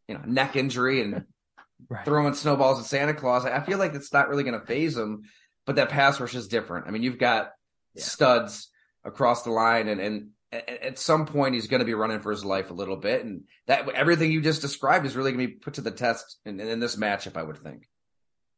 you 0.07 0.15
know, 0.15 0.23
neck 0.27 0.55
injury 0.55 1.01
and 1.01 1.25
right. 1.89 2.05
throwing 2.05 2.35
snowballs 2.35 2.81
at 2.81 2.87
Santa 2.87 3.15
Claus. 3.15 3.47
I 3.47 3.61
feel 3.61 3.79
like 3.79 3.95
it's 3.95 4.13
not 4.13 4.29
really 4.29 4.45
going 4.45 4.61
to 4.61 4.67
faze 4.67 4.97
him, 4.97 5.23
but 5.65 5.77
that 5.77 5.89
pass 5.89 6.21
rush 6.21 6.35
is 6.35 6.49
different. 6.49 6.87
I 6.87 6.91
mean, 6.91 7.03
you've 7.03 7.19
got 7.19 7.53
yeah. 7.95 8.05
studs 8.05 8.69
across 9.05 9.43
the 9.43 9.51
line, 9.51 9.89
and 9.89 10.01
and 10.01 10.31
at 10.53 10.99
some 10.99 11.27
point 11.27 11.55
he's 11.55 11.67
going 11.67 11.81
to 11.81 11.87
be 11.87 11.95
running 11.95 12.21
for 12.21 12.31
his 12.31 12.45
life 12.45 12.71
a 12.71 12.75
little 12.75 12.97
bit, 12.97 13.25
and 13.25 13.45
that 13.67 13.89
everything 13.91 14.31
you 14.31 14.41
just 14.41 14.63
described 14.63 15.07
is 15.07 15.17
really 15.17 15.33
going 15.33 15.47
to 15.47 15.53
be 15.53 15.59
put 15.59 15.75
to 15.75 15.81
the 15.81 15.91
test 15.91 16.39
in, 16.45 16.61
in 16.61 16.81
this 16.81 16.97
matchup. 16.97 17.37
I 17.37 17.43
would 17.43 17.59
think. 17.59 17.89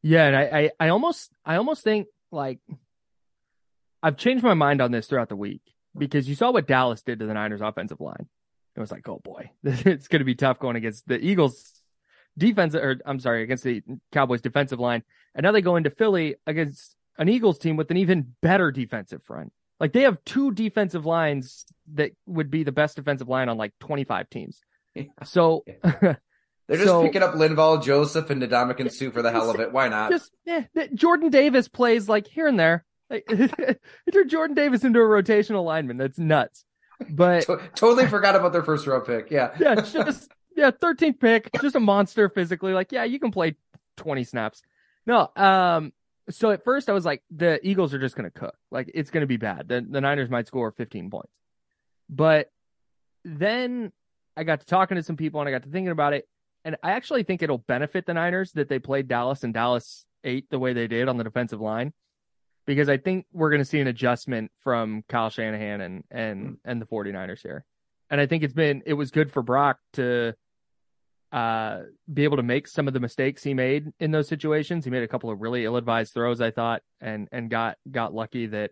Yeah, 0.02 0.26
and 0.26 0.36
I, 0.36 0.42
I 0.42 0.70
I 0.86 0.88
almost 0.90 1.32
I 1.44 1.56
almost 1.56 1.82
think 1.82 2.08
like 2.30 2.60
I've 4.02 4.16
changed 4.16 4.44
my 4.44 4.54
mind 4.54 4.80
on 4.80 4.92
this 4.92 5.06
throughout 5.06 5.28
the 5.28 5.36
week 5.36 5.62
because 5.96 6.28
you 6.28 6.34
saw 6.34 6.50
what 6.50 6.66
Dallas 6.66 7.02
did 7.02 7.20
to 7.20 7.26
the 7.26 7.34
Niners 7.34 7.60
offensive 7.60 8.00
line. 8.00 8.28
It 8.76 8.80
was 8.80 8.92
like, 8.92 9.08
oh 9.08 9.20
boy, 9.24 9.50
it's 9.64 10.08
going 10.08 10.20
to 10.20 10.24
be 10.24 10.34
tough 10.34 10.58
going 10.58 10.76
against 10.76 11.08
the 11.08 11.18
Eagles 11.18 11.72
defense, 12.36 12.74
or 12.74 13.00
I'm 13.06 13.20
sorry, 13.20 13.42
against 13.42 13.64
the 13.64 13.82
Cowboys 14.12 14.42
defensive 14.42 14.78
line. 14.78 15.02
And 15.34 15.44
now 15.44 15.52
they 15.52 15.62
go 15.62 15.76
into 15.76 15.90
Philly 15.90 16.36
against 16.46 16.94
an 17.18 17.28
Eagles 17.28 17.58
team 17.58 17.76
with 17.76 17.90
an 17.90 17.96
even 17.96 18.34
better 18.42 18.70
defensive 18.70 19.22
front. 19.24 19.52
Like 19.78 19.92
they 19.92 20.02
have 20.02 20.18
two 20.24 20.52
defensive 20.52 21.04
lines 21.04 21.66
that 21.94 22.12
would 22.26 22.50
be 22.50 22.64
the 22.64 22.72
best 22.72 22.96
defensive 22.96 23.28
line 23.28 23.48
on 23.48 23.56
like 23.56 23.72
25 23.80 24.30
teams. 24.30 24.60
Yeah. 24.94 25.04
So 25.24 25.64
they're 25.82 26.18
just 26.70 26.84
so, 26.84 27.02
picking 27.02 27.22
up 27.22 27.34
Linval, 27.34 27.82
Joseph, 27.82 28.30
and 28.30 28.42
Ndamukong 28.42 28.90
Suh 28.90 29.10
for 29.10 29.22
the 29.22 29.30
hell 29.30 29.50
of 29.50 29.60
it. 29.60 29.72
Why 29.72 29.88
not? 29.88 30.10
Just 30.10 30.32
yeah, 30.44 30.64
Jordan 30.94 31.30
Davis 31.30 31.68
plays 31.68 32.08
like 32.08 32.26
here 32.26 32.46
and 32.46 32.58
there. 32.58 32.84
Like, 33.10 33.26
turn 34.12 34.28
Jordan 34.28 34.54
Davis 34.54 34.84
into 34.84 34.98
a 34.98 35.02
rotational 35.02 35.64
lineman. 35.64 35.96
That's 35.96 36.18
nuts. 36.18 36.64
But 37.10 37.46
totally 37.74 38.06
forgot 38.06 38.36
about 38.36 38.52
their 38.52 38.64
first 38.64 38.86
row 38.86 39.00
pick. 39.00 39.30
Yeah. 39.30 39.54
yeah, 39.60 39.74
just 39.80 40.30
yeah, 40.56 40.70
13th 40.70 41.20
pick, 41.20 41.50
just 41.60 41.76
a 41.76 41.80
monster 41.80 42.28
physically. 42.28 42.72
Like, 42.72 42.92
yeah, 42.92 43.04
you 43.04 43.20
can 43.20 43.30
play 43.30 43.56
20 43.98 44.24
snaps. 44.24 44.62
No, 45.06 45.30
um, 45.36 45.92
so 46.30 46.50
at 46.50 46.64
first 46.64 46.88
I 46.88 46.92
was 46.92 47.04
like, 47.04 47.22
the 47.30 47.64
Eagles 47.66 47.94
are 47.94 47.98
just 47.98 48.16
going 48.16 48.30
to 48.30 48.38
cook. 48.38 48.56
Like, 48.70 48.90
it's 48.94 49.10
going 49.10 49.22
to 49.22 49.26
be 49.26 49.36
bad. 49.36 49.68
The, 49.68 49.84
the 49.88 50.00
Niners 50.00 50.30
might 50.30 50.46
score 50.46 50.70
15 50.72 51.10
points. 51.10 51.32
But 52.08 52.50
then 53.24 53.92
I 54.36 54.44
got 54.44 54.60
to 54.60 54.66
talking 54.66 54.96
to 54.96 55.02
some 55.02 55.16
people 55.16 55.40
and 55.40 55.48
I 55.48 55.52
got 55.52 55.62
to 55.62 55.70
thinking 55.70 55.90
about 55.90 56.12
it. 56.12 56.28
And 56.64 56.76
I 56.82 56.92
actually 56.92 57.22
think 57.22 57.42
it'll 57.42 57.58
benefit 57.58 58.06
the 58.06 58.14
Niners 58.14 58.52
that 58.52 58.68
they 58.68 58.78
played 58.78 59.08
Dallas 59.08 59.44
and 59.44 59.54
Dallas 59.54 60.04
ate 60.24 60.50
the 60.50 60.58
way 60.58 60.72
they 60.72 60.88
did 60.88 61.08
on 61.08 61.16
the 61.16 61.24
defensive 61.24 61.60
line. 61.60 61.92
Because 62.66 62.88
I 62.88 62.96
think 62.96 63.26
we're 63.32 63.50
going 63.50 63.60
to 63.60 63.64
see 63.64 63.78
an 63.78 63.86
adjustment 63.86 64.50
from 64.64 65.04
Kyle 65.08 65.30
Shanahan 65.30 65.80
and 65.80 66.04
and 66.10 66.46
hmm. 66.46 66.54
and 66.64 66.82
the 66.82 66.86
49ers 66.86 67.40
here. 67.40 67.64
And 68.10 68.20
I 68.20 68.26
think 68.26 68.42
it's 68.42 68.54
been 68.54 68.82
it 68.86 68.94
was 68.94 69.12
good 69.12 69.30
for 69.30 69.42
Brock 69.42 69.78
to 69.92 70.34
uh, 71.36 71.82
be 72.10 72.24
able 72.24 72.38
to 72.38 72.42
make 72.42 72.66
some 72.66 72.88
of 72.88 72.94
the 72.94 73.00
mistakes 73.00 73.42
he 73.42 73.52
made 73.52 73.92
in 74.00 74.10
those 74.10 74.26
situations. 74.26 74.86
He 74.86 74.90
made 74.90 75.02
a 75.02 75.08
couple 75.08 75.28
of 75.28 75.42
really 75.42 75.66
ill-advised 75.66 76.14
throws, 76.14 76.40
I 76.40 76.50
thought, 76.50 76.80
and 76.98 77.28
and 77.30 77.50
got 77.50 77.76
got 77.90 78.14
lucky 78.14 78.46
that 78.46 78.70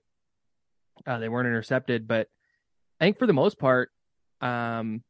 uh, 1.07 1.19
they 1.19 1.29
weren't 1.29 1.47
intercepted. 1.47 2.09
But 2.09 2.29
I 2.99 3.05
think 3.05 3.19
for 3.19 3.27
the 3.27 3.35
most 3.35 3.59
part, 3.59 3.91
um, 4.41 5.03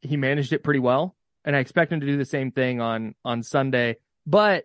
he 0.00 0.16
managed 0.16 0.54
it 0.54 0.64
pretty 0.64 0.80
well, 0.80 1.14
and 1.44 1.54
I 1.54 1.58
expect 1.58 1.92
him 1.92 2.00
to 2.00 2.06
do 2.06 2.16
the 2.16 2.24
same 2.24 2.52
thing 2.52 2.80
on 2.80 3.14
on 3.22 3.42
Sunday. 3.42 3.96
But 4.26 4.64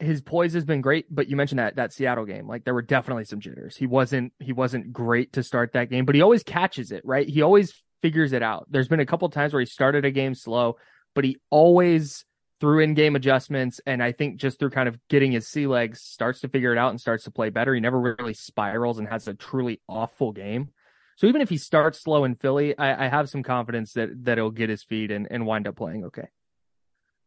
his 0.00 0.20
poise 0.20 0.52
has 0.52 0.66
been 0.66 0.82
great. 0.82 1.06
But 1.08 1.28
you 1.28 1.36
mentioned 1.36 1.60
that 1.60 1.76
that 1.76 1.94
Seattle 1.94 2.26
game, 2.26 2.46
like 2.46 2.64
there 2.64 2.74
were 2.74 2.82
definitely 2.82 3.24
some 3.24 3.40
jitters. 3.40 3.74
He 3.74 3.86
wasn't 3.86 4.34
he 4.38 4.52
wasn't 4.52 4.92
great 4.92 5.32
to 5.32 5.42
start 5.42 5.72
that 5.72 5.88
game, 5.88 6.04
but 6.04 6.14
he 6.14 6.20
always 6.20 6.42
catches 6.42 6.92
it 6.92 7.00
right. 7.06 7.26
He 7.26 7.40
always 7.40 7.72
figures 8.02 8.32
it 8.32 8.42
out. 8.42 8.66
There's 8.70 8.88
been 8.88 9.00
a 9.00 9.06
couple 9.06 9.28
times 9.28 9.52
where 9.52 9.60
he 9.60 9.66
started 9.66 10.04
a 10.04 10.10
game 10.10 10.34
slow, 10.34 10.76
but 11.14 11.24
he 11.24 11.36
always 11.50 12.24
through 12.60 12.80
in-game 12.80 13.16
adjustments 13.16 13.80
and 13.86 14.02
I 14.02 14.12
think 14.12 14.36
just 14.36 14.58
through 14.58 14.70
kind 14.70 14.88
of 14.88 14.98
getting 15.08 15.32
his 15.32 15.48
sea 15.48 15.66
legs 15.66 16.02
starts 16.02 16.40
to 16.40 16.48
figure 16.48 16.72
it 16.72 16.78
out 16.78 16.90
and 16.90 17.00
starts 17.00 17.24
to 17.24 17.30
play 17.30 17.48
better. 17.48 17.74
He 17.74 17.80
never 17.80 17.98
really 17.98 18.34
spirals 18.34 18.98
and 18.98 19.08
has 19.08 19.26
a 19.28 19.34
truly 19.34 19.80
awful 19.88 20.32
game. 20.32 20.68
So 21.16 21.26
even 21.26 21.40
if 21.40 21.48
he 21.48 21.56
starts 21.56 22.00
slow 22.00 22.24
in 22.24 22.34
Philly, 22.34 22.76
I, 22.76 23.06
I 23.06 23.08
have 23.08 23.28
some 23.30 23.42
confidence 23.42 23.94
that 23.94 24.24
that 24.24 24.38
he'll 24.38 24.50
get 24.50 24.70
his 24.70 24.82
feet 24.82 25.10
and, 25.10 25.26
and 25.30 25.46
wind 25.46 25.66
up 25.66 25.76
playing 25.76 26.04
okay. 26.04 26.28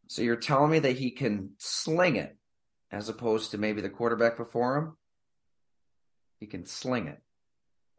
So 0.08 0.22
you're 0.22 0.36
telling 0.36 0.72
me 0.72 0.80
that 0.80 0.98
he 0.98 1.12
can 1.12 1.52
sling 1.58 2.16
it 2.16 2.38
as 2.92 3.10
opposed 3.10 3.52
to 3.52 3.58
maybe 3.58 3.82
the 3.82 3.90
quarterback 3.90 4.38
before 4.38 4.78
him? 4.78 4.98
He 6.40 6.46
can 6.46 6.66
sling 6.66 7.08
it. 7.08 7.22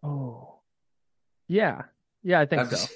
Oh. 0.02 0.60
Yeah. 1.48 1.82
Yeah, 2.24 2.40
I 2.40 2.46
think 2.46 2.62
I'm 2.62 2.66
so. 2.66 2.76
Just, 2.76 2.92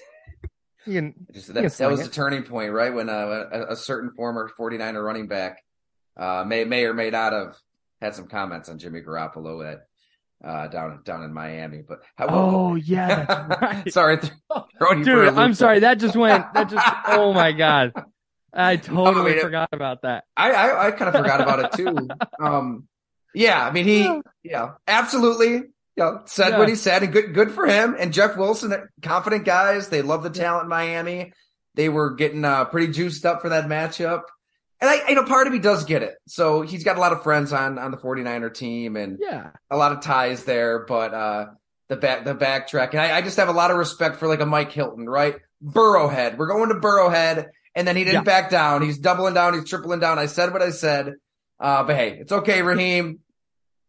you 0.87 0.95
can, 0.95 1.15
just, 1.33 1.55
that, 1.55 1.71
that 1.71 1.91
was 1.91 2.01
it. 2.01 2.05
the 2.05 2.11
turning 2.11 2.43
point, 2.43 2.73
right? 2.73 2.93
When 2.93 3.09
uh, 3.09 3.45
a, 3.53 3.73
a, 3.73 3.77
certain 3.77 4.11
former 4.11 4.51
49er 4.59 5.05
running 5.05 5.29
back 5.29 5.63
uh, 6.17 6.45
may 6.47 6.65
may 6.65 6.85
or 6.85 6.95
may 6.95 7.11
not 7.11 7.35
have 7.35 7.57
had 8.01 8.15
some 8.15 8.27
comments 8.27 8.69
on 8.69 8.79
Jimmy 8.79 9.03
Garoppolo 9.03 9.71
at 9.71 9.87
uh, 10.43 10.69
down 10.69 11.03
down 11.05 11.23
in 11.25 11.33
Miami. 11.33 11.83
But 11.87 12.01
how, 12.17 12.27
oh 12.29 12.75
yeah, 12.77 13.47
right. 13.61 13.93
sorry, 13.93 14.17
dude. 14.17 15.29
I'm 15.37 15.55
sorry. 15.55 15.81
That 15.81 15.99
just 15.99 16.17
went. 16.17 16.53
That 16.55 16.71
just. 16.71 16.87
oh 17.07 17.33
my 17.35 17.53
god. 17.53 17.93
I 18.53 18.77
totally 18.77 19.33
I 19.33 19.35
mean, 19.35 19.45
forgot 19.45 19.69
about 19.73 20.03
that. 20.03 20.25
I, 20.37 20.51
I, 20.51 20.87
I 20.87 20.91
kind 20.93 21.15
of 21.15 21.23
forgot 21.23 21.41
about 21.41 21.61
it 21.61 21.73
too. 21.73 22.09
Um, 22.41 22.87
yeah, 23.35 23.67
I 23.67 23.73
mean 23.73 23.85
he, 23.85 24.21
yeah, 24.43 24.75
absolutely 24.87 25.65
you 25.99 26.05
know, 26.05 26.21
said 26.27 26.51
yeah. 26.51 26.59
what 26.59 26.69
he 26.69 26.77
said, 26.77 27.03
and 27.03 27.13
good 27.13 27.35
good 27.35 27.51
for 27.51 27.67
him. 27.67 27.97
And 27.99 28.13
Jeff 28.13 28.37
Wilson, 28.37 28.73
confident 29.03 29.45
guys. 29.45 29.89
They 29.89 30.01
love 30.01 30.23
the 30.23 30.31
talent 30.31 30.65
in 30.65 30.69
Miami. 30.69 31.33
They 31.75 31.89
were 31.89 32.15
getting 32.15 32.45
uh, 32.45 32.67
pretty 32.67 32.93
juiced 32.93 33.27
up 33.27 33.43
for 33.43 33.49
that 33.49 33.65
matchup. 33.65 34.23
And 34.81 34.89
I, 34.89 35.09
you 35.09 35.17
know, 35.17 35.25
part 35.25 35.49
of 35.49 35.53
me 35.53 35.59
does 35.59 35.85
get 35.85 36.05
it. 36.05 36.15
So 36.29 36.63
he's 36.63 36.85
got 36.85 36.97
a 36.97 37.01
lot 37.01 37.13
of 37.13 37.25
friends 37.25 37.53
on 37.53 37.81
on 37.81 37.91
the 37.91 37.97
49er 37.97 38.55
team 38.55 38.95
and 38.95 39.19
yeah, 39.21 39.51
a 39.71 39.77
lot 39.77 39.91
of 39.91 40.01
ties 40.01 40.45
there. 40.45 40.85
But 40.87 41.13
uh, 41.13 41.47
the 41.89 41.97
back 41.97 42.25
the 42.25 42.35
backtrack, 42.35 42.91
and 42.93 43.01
I, 43.01 43.17
I 43.17 43.23
just 43.23 43.37
have 43.37 43.49
a 43.49 43.53
lot 43.53 43.73
of 43.73 43.77
respect 43.77 44.17
for 44.17 44.29
like 44.29 44.41
a 44.41 44.47
Mike 44.47 44.71
Hilton, 44.71 45.09
right? 45.09 45.35
Burrowhead. 45.61 46.37
We're 46.37 46.47
going 46.47 46.69
to 46.69 46.77
Burrowhead, 46.77 47.47
and 47.75 47.89
then 47.89 47.97
he 47.97 48.05
didn't 48.05 48.21
yeah. 48.21 48.41
back 48.41 48.51
down. 48.51 48.83
He's 48.83 48.99
doubling 48.99 49.35
down. 49.35 49.55
He's 49.55 49.69
tripling 49.69 49.99
down. 49.99 50.21
I 50.21 50.27
said 50.27 50.53
what 50.53 50.63
I 50.63 50.71
said. 50.71 51.15
Uh, 51.59 51.83
but 51.83 51.97
hey, 51.97 52.19
it's 52.21 52.31
okay, 52.31 52.63
Raheem. 52.63 53.19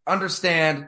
Understand 0.07 0.87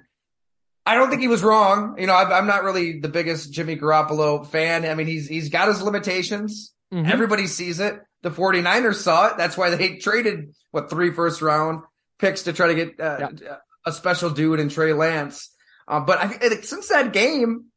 I 0.92 0.96
don't 0.96 1.10
think 1.10 1.22
he 1.22 1.30
was 1.30 1.42
wrong. 1.42 1.96
You 1.98 2.06
know, 2.06 2.14
I'm 2.14 2.48
not 2.48 2.64
really 2.64 3.00
the 3.00 3.08
biggest 3.08 3.54
Jimmy 3.54 3.78
Garoppolo 3.78 4.46
fan. 4.46 4.84
I 4.84 4.94
mean, 4.94 5.08
he's 5.08 5.26
he's 5.26 5.48
got 5.48 5.70
his 5.70 5.82
limitations. 5.82 6.74
Mm-hmm. 6.94 7.10
Everybody 7.10 7.48
sees 7.48 7.80
it. 7.80 8.02
The 8.24 8.30
49ers 8.30 8.96
saw 8.96 9.28
it. 9.28 9.38
That's 9.38 9.56
why 9.56 9.70
they 9.70 9.96
traded 10.02 10.54
what 10.72 10.90
three 10.90 11.14
first 11.14 11.42
round 11.42 11.84
picks 12.20 12.44
to 12.44 12.52
try 12.52 12.68
to 12.68 12.76
get 12.76 13.00
uh, 13.00 13.30
yeah. 13.42 13.56
a 13.86 13.94
special 13.94 14.32
dude 14.32 14.60
in 14.60 14.68
Trey 14.68 14.92
Lance. 14.92 15.56
Uh, 15.88 16.02
but 16.02 16.18
I 16.18 16.28
think 16.28 16.66
since 16.66 16.90
that 16.90 17.14
game, 17.14 17.68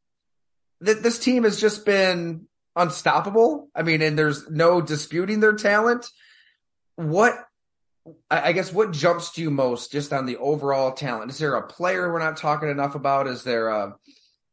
that 0.81 1.05
this 1.05 1.21
team 1.21 1.45
has 1.45 1.61
just 1.61 1.87
been 1.87 2.49
unstoppable. 2.75 3.71
I 3.77 3.83
mean, 3.83 4.03
and 4.03 4.19
there's 4.19 4.51
no 4.51 4.81
disputing 4.81 5.39
their 5.39 5.55
talent. 5.55 6.05
What 6.97 7.35
I 8.31 8.53
guess 8.53 8.73
what 8.73 8.93
jumps 8.93 9.31
to 9.33 9.43
you 9.43 9.51
most 9.51 9.91
just 9.91 10.13
on 10.13 10.27
the 10.27 10.37
overall 10.37 10.93
talent? 10.93 11.31
Is 11.31 11.39
there 11.39 11.55
a 11.55 11.67
player 11.67 12.13
we're 12.13 12.19
not 12.19 12.37
talking 12.37 12.69
enough 12.69 12.95
about? 12.95 13.27
Is 13.27 13.45
there 13.45 13.69
a 13.69 13.95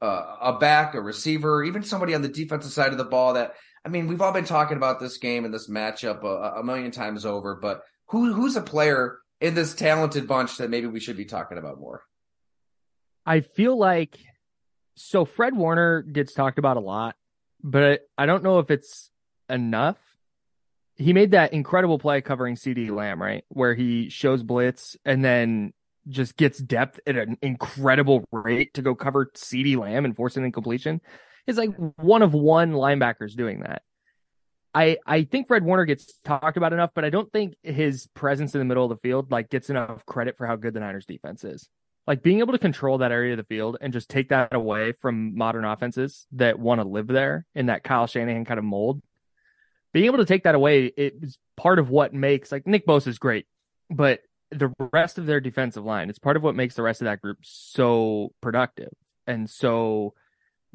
a, 0.01 0.57
back, 0.59 0.95
a 0.95 1.01
receiver, 1.01 1.63
even 1.63 1.83
somebody 1.83 2.15
on 2.15 2.21
the 2.21 2.27
defensive 2.27 2.71
side 2.71 2.91
of 2.91 2.97
the 2.97 3.03
ball 3.03 3.33
that 3.33 3.53
I 3.83 3.89
mean, 3.89 4.07
we've 4.07 4.21
all 4.21 4.31
been 4.31 4.45
talking 4.45 4.77
about 4.77 4.99
this 4.99 5.17
game 5.17 5.43
and 5.43 5.53
this 5.53 5.67
matchup 5.67 6.23
a, 6.23 6.59
a 6.59 6.63
million 6.63 6.91
times 6.91 7.25
over, 7.25 7.55
but 7.55 7.83
who 8.07 8.31
who's 8.33 8.55
a 8.55 8.61
player 8.61 9.19
in 9.39 9.55
this 9.55 9.73
talented 9.73 10.27
bunch 10.27 10.57
that 10.57 10.69
maybe 10.69 10.87
we 10.87 10.99
should 10.99 11.17
be 11.17 11.25
talking 11.25 11.57
about 11.57 11.79
more? 11.79 12.03
I 13.25 13.41
feel 13.41 13.77
like 13.77 14.19
so 14.95 15.25
Fred 15.25 15.55
Warner 15.55 16.03
gets 16.03 16.33
talked 16.33 16.59
about 16.59 16.77
a 16.77 16.81
lot, 16.81 17.15
but 17.63 18.01
I 18.17 18.27
don't 18.27 18.43
know 18.43 18.59
if 18.59 18.69
it's 18.69 19.09
enough. 19.49 19.97
He 21.01 21.13
made 21.13 21.31
that 21.31 21.53
incredible 21.53 21.97
play 21.97 22.21
covering 22.21 22.55
CeeDee 22.55 22.91
Lamb, 22.91 23.21
right? 23.21 23.43
Where 23.49 23.73
he 23.73 24.09
shows 24.09 24.43
blitz 24.43 24.95
and 25.03 25.25
then 25.25 25.73
just 26.07 26.37
gets 26.37 26.59
depth 26.59 26.99
at 27.07 27.15
an 27.15 27.37
incredible 27.41 28.23
rate 28.31 28.73
to 28.75 28.81
go 28.81 28.93
cover 28.93 29.31
CeeDee 29.35 29.77
Lamb 29.77 30.05
and 30.05 30.15
force 30.15 30.37
an 30.37 30.43
incompletion. 30.43 31.01
It's 31.47 31.57
like 31.57 31.71
one 31.97 32.21
of 32.21 32.33
one 32.33 32.73
linebackers 32.73 33.35
doing 33.35 33.61
that. 33.61 33.81
I 34.73 34.97
I 35.05 35.23
think 35.23 35.47
Fred 35.47 35.63
Warner 35.63 35.85
gets 35.85 36.13
talked 36.23 36.57
about 36.57 36.71
enough, 36.71 36.91
but 36.93 37.03
I 37.03 37.09
don't 37.09 37.31
think 37.31 37.55
his 37.63 38.07
presence 38.13 38.53
in 38.53 38.59
the 38.59 38.65
middle 38.65 38.83
of 38.83 38.89
the 38.89 39.01
field 39.07 39.31
like 39.31 39.49
gets 39.49 39.69
enough 39.69 40.05
credit 40.05 40.37
for 40.37 40.45
how 40.45 40.55
good 40.55 40.73
the 40.73 40.79
Niners 40.79 41.05
defense 41.05 41.43
is. 41.43 41.67
Like 42.07 42.23
being 42.23 42.39
able 42.39 42.53
to 42.53 42.59
control 42.59 42.99
that 42.99 43.11
area 43.11 43.33
of 43.33 43.37
the 43.37 43.43
field 43.43 43.77
and 43.81 43.91
just 43.91 44.09
take 44.09 44.29
that 44.29 44.53
away 44.53 44.93
from 44.93 45.35
modern 45.35 45.65
offenses 45.65 46.25
that 46.33 46.59
want 46.59 46.81
to 46.81 46.87
live 46.87 47.07
there 47.07 47.45
in 47.53 47.67
that 47.67 47.83
Kyle 47.83 48.07
Shanahan 48.07 48.45
kind 48.45 48.57
of 48.57 48.63
mold. 48.63 49.01
Being 49.93 50.05
able 50.05 50.17
to 50.17 50.25
take 50.25 50.43
that 50.43 50.55
away 50.55 50.85
is 50.85 51.37
part 51.57 51.79
of 51.79 51.89
what 51.89 52.13
makes 52.13 52.51
like 52.51 52.65
Nick 52.65 52.87
Bosa 52.87 53.07
is 53.07 53.19
great, 53.19 53.45
but 53.89 54.21
the 54.51 54.73
rest 54.93 55.17
of 55.17 55.25
their 55.25 55.39
defensive 55.39 55.85
line, 55.85 56.09
it's 56.09 56.19
part 56.19 56.37
of 56.37 56.43
what 56.43 56.55
makes 56.55 56.75
the 56.75 56.81
rest 56.81 57.01
of 57.01 57.05
that 57.05 57.21
group 57.21 57.37
so 57.41 58.33
productive 58.41 58.91
and 59.27 59.49
so 59.49 60.13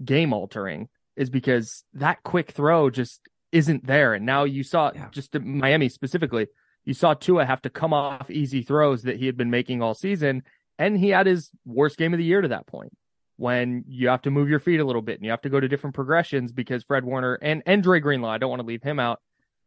game 0.04 0.32
altering 0.32 0.88
is 1.16 1.30
because 1.30 1.84
that 1.94 2.22
quick 2.22 2.52
throw 2.52 2.90
just 2.90 3.20
isn't 3.52 3.86
there. 3.86 4.14
And 4.14 4.26
now 4.26 4.44
you 4.44 4.62
saw 4.62 4.92
yeah. 4.94 5.08
just 5.10 5.38
Miami 5.38 5.88
specifically, 5.88 6.48
you 6.84 6.94
saw 6.94 7.14
Tua 7.14 7.44
have 7.44 7.62
to 7.62 7.70
come 7.70 7.92
off 7.92 8.30
easy 8.30 8.62
throws 8.62 9.02
that 9.04 9.16
he 9.16 9.26
had 9.26 9.36
been 9.36 9.50
making 9.50 9.82
all 9.82 9.94
season. 9.94 10.42
And 10.78 10.98
he 10.98 11.08
had 11.08 11.26
his 11.26 11.50
worst 11.64 11.96
game 11.96 12.12
of 12.12 12.18
the 12.18 12.24
year 12.24 12.42
to 12.42 12.48
that 12.48 12.66
point 12.66 12.92
when 13.36 13.84
you 13.86 14.08
have 14.08 14.22
to 14.22 14.30
move 14.30 14.48
your 14.48 14.60
feet 14.60 14.80
a 14.80 14.84
little 14.84 15.02
bit 15.02 15.16
and 15.16 15.24
you 15.24 15.30
have 15.30 15.42
to 15.42 15.48
go 15.48 15.60
to 15.60 15.68
different 15.68 15.94
progressions 15.94 16.52
because 16.52 16.82
Fred 16.84 17.04
Warner 17.04 17.34
and, 17.34 17.62
and 17.66 17.82
Dre 17.82 18.00
Greenlaw, 18.00 18.30
I 18.30 18.38
don't 18.38 18.50
want 18.50 18.60
to 18.60 18.66
leave 18.66 18.82
him 18.82 18.98
out, 18.98 19.20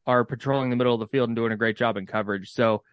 are 0.07 0.25
patrolling 0.25 0.69
the 0.69 0.75
middle 0.75 0.93
of 0.93 0.99
the 0.99 1.07
field 1.07 1.29
and 1.29 1.35
doing 1.35 1.51
a 1.51 1.57
great 1.57 1.77
job 1.77 1.95
in 1.97 2.05
coverage. 2.05 2.51
So 2.51 2.83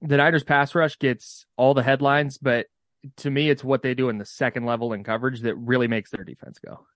the 0.00 0.16
Niners 0.16 0.44
pass 0.44 0.74
rush 0.74 0.98
gets 0.98 1.46
all 1.56 1.74
the 1.74 1.82
headlines, 1.82 2.38
but 2.38 2.66
to 3.18 3.30
me, 3.30 3.50
it's 3.50 3.62
what 3.62 3.82
they 3.82 3.94
do 3.94 4.08
in 4.08 4.16
the 4.16 4.24
second 4.24 4.64
level 4.64 4.92
in 4.94 5.04
coverage 5.04 5.40
that 5.42 5.56
really 5.56 5.88
makes 5.88 6.10
their 6.10 6.24
defense 6.24 6.58
go. 6.58 6.86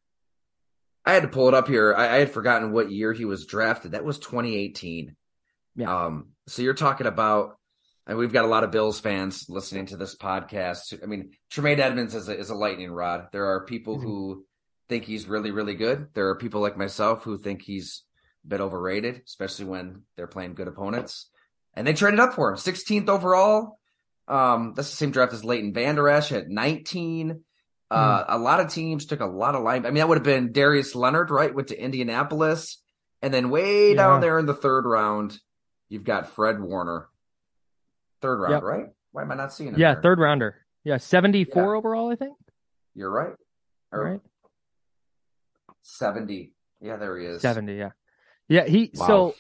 I 1.04 1.12
had 1.12 1.22
to 1.22 1.28
pull 1.28 1.48
it 1.48 1.54
up 1.54 1.68
here. 1.68 1.94
I, 1.94 2.16
I 2.16 2.18
had 2.18 2.30
forgotten 2.30 2.72
what 2.72 2.90
year 2.90 3.12
he 3.12 3.24
was 3.24 3.46
drafted. 3.46 3.92
That 3.92 4.04
was 4.04 4.18
2018. 4.18 5.14
Yeah. 5.76 6.04
Um, 6.04 6.28
so 6.46 6.62
you're 6.62 6.74
talking 6.74 7.06
about, 7.06 7.57
and 8.08 8.16
we've 8.16 8.32
got 8.32 8.46
a 8.46 8.48
lot 8.48 8.64
of 8.64 8.70
Bills 8.70 8.98
fans 8.98 9.44
listening 9.50 9.86
to 9.86 9.98
this 9.98 10.16
podcast. 10.16 10.98
I 11.02 11.06
mean, 11.06 11.32
Tremaine 11.50 11.78
Edmunds 11.78 12.14
is 12.14 12.28
a, 12.28 12.36
is 12.36 12.48
a 12.48 12.54
lightning 12.54 12.90
rod. 12.90 13.26
There 13.32 13.44
are 13.44 13.66
people 13.66 13.98
mm-hmm. 13.98 14.06
who 14.06 14.46
think 14.88 15.04
he's 15.04 15.28
really, 15.28 15.50
really 15.50 15.74
good. 15.74 16.08
There 16.14 16.28
are 16.28 16.36
people 16.36 16.62
like 16.62 16.78
myself 16.78 17.22
who 17.22 17.36
think 17.36 17.60
he's 17.60 18.02
a 18.46 18.48
bit 18.48 18.62
overrated, 18.62 19.20
especially 19.26 19.66
when 19.66 20.04
they're 20.16 20.26
playing 20.26 20.54
good 20.54 20.68
opponents. 20.68 21.28
And 21.74 21.86
they 21.86 21.92
traded 21.92 22.18
up 22.18 22.32
for 22.32 22.50
him, 22.50 22.56
16th 22.56 23.10
overall. 23.10 23.78
Um, 24.26 24.72
that's 24.74 24.90
the 24.90 24.96
same 24.96 25.10
draft 25.10 25.34
as 25.34 25.44
Leighton 25.44 25.74
Vander 25.74 26.08
Esch 26.08 26.32
at 26.32 26.48
19. 26.48 27.44
Uh, 27.90 28.18
mm. 28.18 28.24
A 28.26 28.38
lot 28.38 28.60
of 28.60 28.72
teams 28.72 29.04
took 29.04 29.20
a 29.20 29.26
lot 29.26 29.54
of 29.54 29.62
line. 29.62 29.84
I 29.84 29.90
mean, 29.90 29.98
that 29.98 30.08
would 30.08 30.18
have 30.18 30.24
been 30.24 30.52
Darius 30.52 30.94
Leonard, 30.94 31.30
right? 31.30 31.54
Went 31.54 31.68
to 31.68 31.80
Indianapolis. 31.80 32.82
And 33.20 33.34
then 33.34 33.50
way 33.50 33.90
yeah. 33.90 33.96
down 33.96 34.22
there 34.22 34.38
in 34.38 34.46
the 34.46 34.54
third 34.54 34.86
round, 34.86 35.38
you've 35.90 36.04
got 36.04 36.30
Fred 36.30 36.58
Warner. 36.58 37.08
Third 38.20 38.40
round, 38.40 38.52
yep. 38.52 38.62
right? 38.62 38.86
Why 39.12 39.22
am 39.22 39.32
I 39.32 39.34
not 39.34 39.52
seeing 39.52 39.70
him? 39.70 39.80
Yeah, 39.80 39.94
there? 39.94 40.02
third 40.02 40.18
rounder. 40.18 40.56
Yeah, 40.84 40.96
74 40.96 41.62
yeah. 41.62 41.78
overall, 41.78 42.10
I 42.10 42.16
think. 42.16 42.36
You're 42.94 43.10
right. 43.10 43.32
All 43.92 44.00
right. 44.00 44.20
70. 45.82 46.52
Yeah, 46.80 46.96
there 46.96 47.18
he 47.18 47.26
is. 47.26 47.42
70, 47.42 47.74
yeah. 47.74 47.90
Yeah, 48.48 48.64
he 48.64 48.90
wow. 48.94 49.06
so 49.06 49.34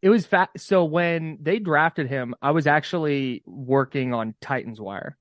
it 0.00 0.10
was 0.10 0.26
fat. 0.26 0.50
So 0.56 0.84
when 0.84 1.38
they 1.42 1.58
drafted 1.58 2.08
him, 2.08 2.34
I 2.40 2.52
was 2.52 2.66
actually 2.66 3.42
working 3.46 4.14
on 4.14 4.34
Titans 4.40 4.80
Wire, 4.80 5.16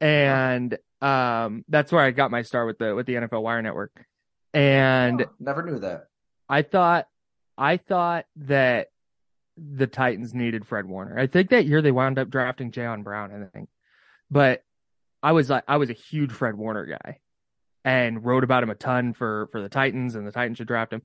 and 0.00 0.78
um, 1.00 1.64
that's 1.68 1.90
where 1.90 2.02
I 2.02 2.12
got 2.12 2.30
my 2.30 2.42
start 2.42 2.68
with 2.68 2.78
the 2.78 2.94
with 2.94 3.06
the 3.06 3.14
NFL 3.14 3.42
Wire 3.42 3.60
Network. 3.60 4.06
And 4.54 5.22
oh, 5.22 5.30
never 5.40 5.64
knew 5.64 5.80
that. 5.80 6.04
I 6.48 6.62
thought, 6.62 7.08
I 7.56 7.76
thought 7.76 8.26
that 8.36 8.88
the 9.58 9.86
Titans 9.86 10.34
needed 10.34 10.66
Fred 10.66 10.86
Warner. 10.86 11.18
I 11.18 11.26
think 11.26 11.50
that 11.50 11.66
year 11.66 11.82
they 11.82 11.90
wound 11.90 12.18
up 12.18 12.30
drafting 12.30 12.70
Jayon 12.70 13.04
Brown. 13.04 13.32
I 13.32 13.56
think, 13.56 13.68
but 14.30 14.62
I 15.22 15.32
was 15.32 15.50
like, 15.50 15.64
I 15.66 15.76
was 15.76 15.90
a 15.90 15.94
huge 15.94 16.32
Fred 16.32 16.56
Warner 16.56 16.86
guy, 16.86 17.18
and 17.84 18.24
wrote 18.24 18.44
about 18.44 18.62
him 18.62 18.70
a 18.70 18.74
ton 18.74 19.12
for 19.12 19.48
for 19.52 19.60
the 19.60 19.68
Titans, 19.68 20.14
and 20.14 20.26
the 20.26 20.32
Titans 20.32 20.58
should 20.58 20.68
draft 20.68 20.92
him. 20.92 21.02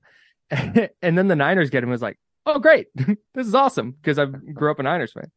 and 0.50 1.18
then 1.18 1.28
the 1.28 1.36
Niners 1.36 1.70
get 1.70 1.82
him. 1.82 1.90
Was 1.90 2.02
like, 2.02 2.18
oh 2.46 2.58
great, 2.58 2.88
this 2.94 3.46
is 3.46 3.54
awesome 3.54 3.92
because 3.92 4.18
I 4.18 4.26
grew 4.26 4.70
up 4.70 4.78
a 4.78 4.82
Niners 4.82 5.12
fan. 5.12 5.30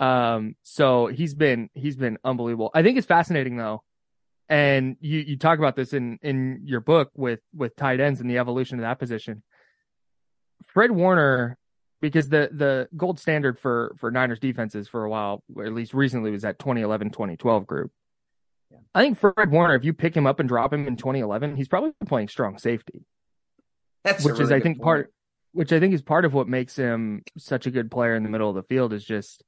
Um, 0.00 0.56
so 0.62 1.06
he's 1.06 1.34
been 1.34 1.70
he's 1.74 1.96
been 1.96 2.18
unbelievable. 2.24 2.70
I 2.74 2.82
think 2.82 2.98
it's 2.98 3.06
fascinating 3.06 3.56
though, 3.56 3.82
and 4.48 4.96
you 5.00 5.20
you 5.20 5.36
talk 5.36 5.58
about 5.58 5.76
this 5.76 5.92
in 5.92 6.18
in 6.22 6.62
your 6.64 6.80
book 6.80 7.10
with 7.14 7.40
with 7.54 7.76
tight 7.76 8.00
ends 8.00 8.20
and 8.20 8.30
the 8.30 8.38
evolution 8.38 8.78
of 8.78 8.82
that 8.82 8.98
position. 8.98 9.42
Fred 10.68 10.90
Warner, 10.90 11.58
because 12.00 12.28
the 12.28 12.48
the 12.52 12.88
gold 12.96 13.18
standard 13.18 13.58
for 13.58 13.94
for 13.98 14.10
Niners 14.10 14.38
defenses 14.38 14.88
for 14.88 15.04
a 15.04 15.10
while, 15.10 15.42
or 15.54 15.64
at 15.64 15.72
least 15.72 15.94
recently, 15.94 16.30
was 16.30 16.42
that 16.42 16.58
2011 16.58 17.10
2012 17.10 17.66
group. 17.66 17.92
Yeah. 18.70 18.78
I 18.94 19.02
think 19.02 19.18
Fred 19.18 19.50
Warner, 19.50 19.74
if 19.74 19.84
you 19.84 19.92
pick 19.92 20.16
him 20.16 20.26
up 20.26 20.40
and 20.40 20.48
drop 20.48 20.72
him 20.72 20.86
in 20.86 20.96
2011, 20.96 21.56
he's 21.56 21.68
probably 21.68 21.92
playing 22.06 22.28
strong 22.28 22.58
safety. 22.58 23.04
That's 24.04 24.24
which 24.24 24.32
really 24.32 24.44
is 24.44 24.52
I 24.52 24.60
think 24.60 24.78
point. 24.78 24.84
part 24.84 25.12
which 25.52 25.72
I 25.72 25.80
think 25.80 25.94
is 25.94 26.02
part 26.02 26.24
of 26.24 26.32
what 26.32 26.48
makes 26.48 26.76
him 26.76 27.22
such 27.36 27.66
a 27.66 27.70
good 27.70 27.90
player 27.90 28.14
in 28.14 28.22
the 28.22 28.28
middle 28.28 28.48
of 28.48 28.54
the 28.54 28.62
field 28.62 28.92
is 28.92 29.04
just, 29.04 29.42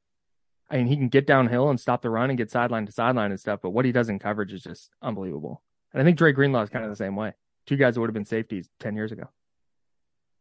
I 0.71 0.77
mean, 0.77 0.87
he 0.87 0.97
can 0.97 1.09
get 1.09 1.27
downhill 1.27 1.71
and 1.71 1.79
stop 1.79 2.03
the 2.03 2.11
run 2.11 2.31
and 2.31 2.37
get 2.37 2.51
sideline 2.51 2.87
to 2.87 2.93
sideline 2.93 3.31
and 3.31 3.39
stuff, 3.39 3.61
but 3.63 3.71
what 3.71 3.85
he 3.85 3.93
does 3.93 4.09
in 4.09 4.19
coverage 4.19 4.53
is 4.53 4.63
just 4.63 4.91
unbelievable. 5.01 5.63
And 5.93 6.01
I 6.01 6.05
think 6.05 6.19
Dre 6.19 6.33
Greenlaw 6.33 6.63
is 6.63 6.71
kind 6.71 6.85
of 6.85 6.91
the 6.91 6.97
same 6.97 7.15
way. 7.15 7.35
Two 7.67 7.77
guys 7.77 7.95
that 7.95 8.01
would 8.01 8.09
have 8.09 8.15
been 8.15 8.25
safeties 8.25 8.69
10 8.81 8.97
years 8.97 9.13
ago. 9.13 9.29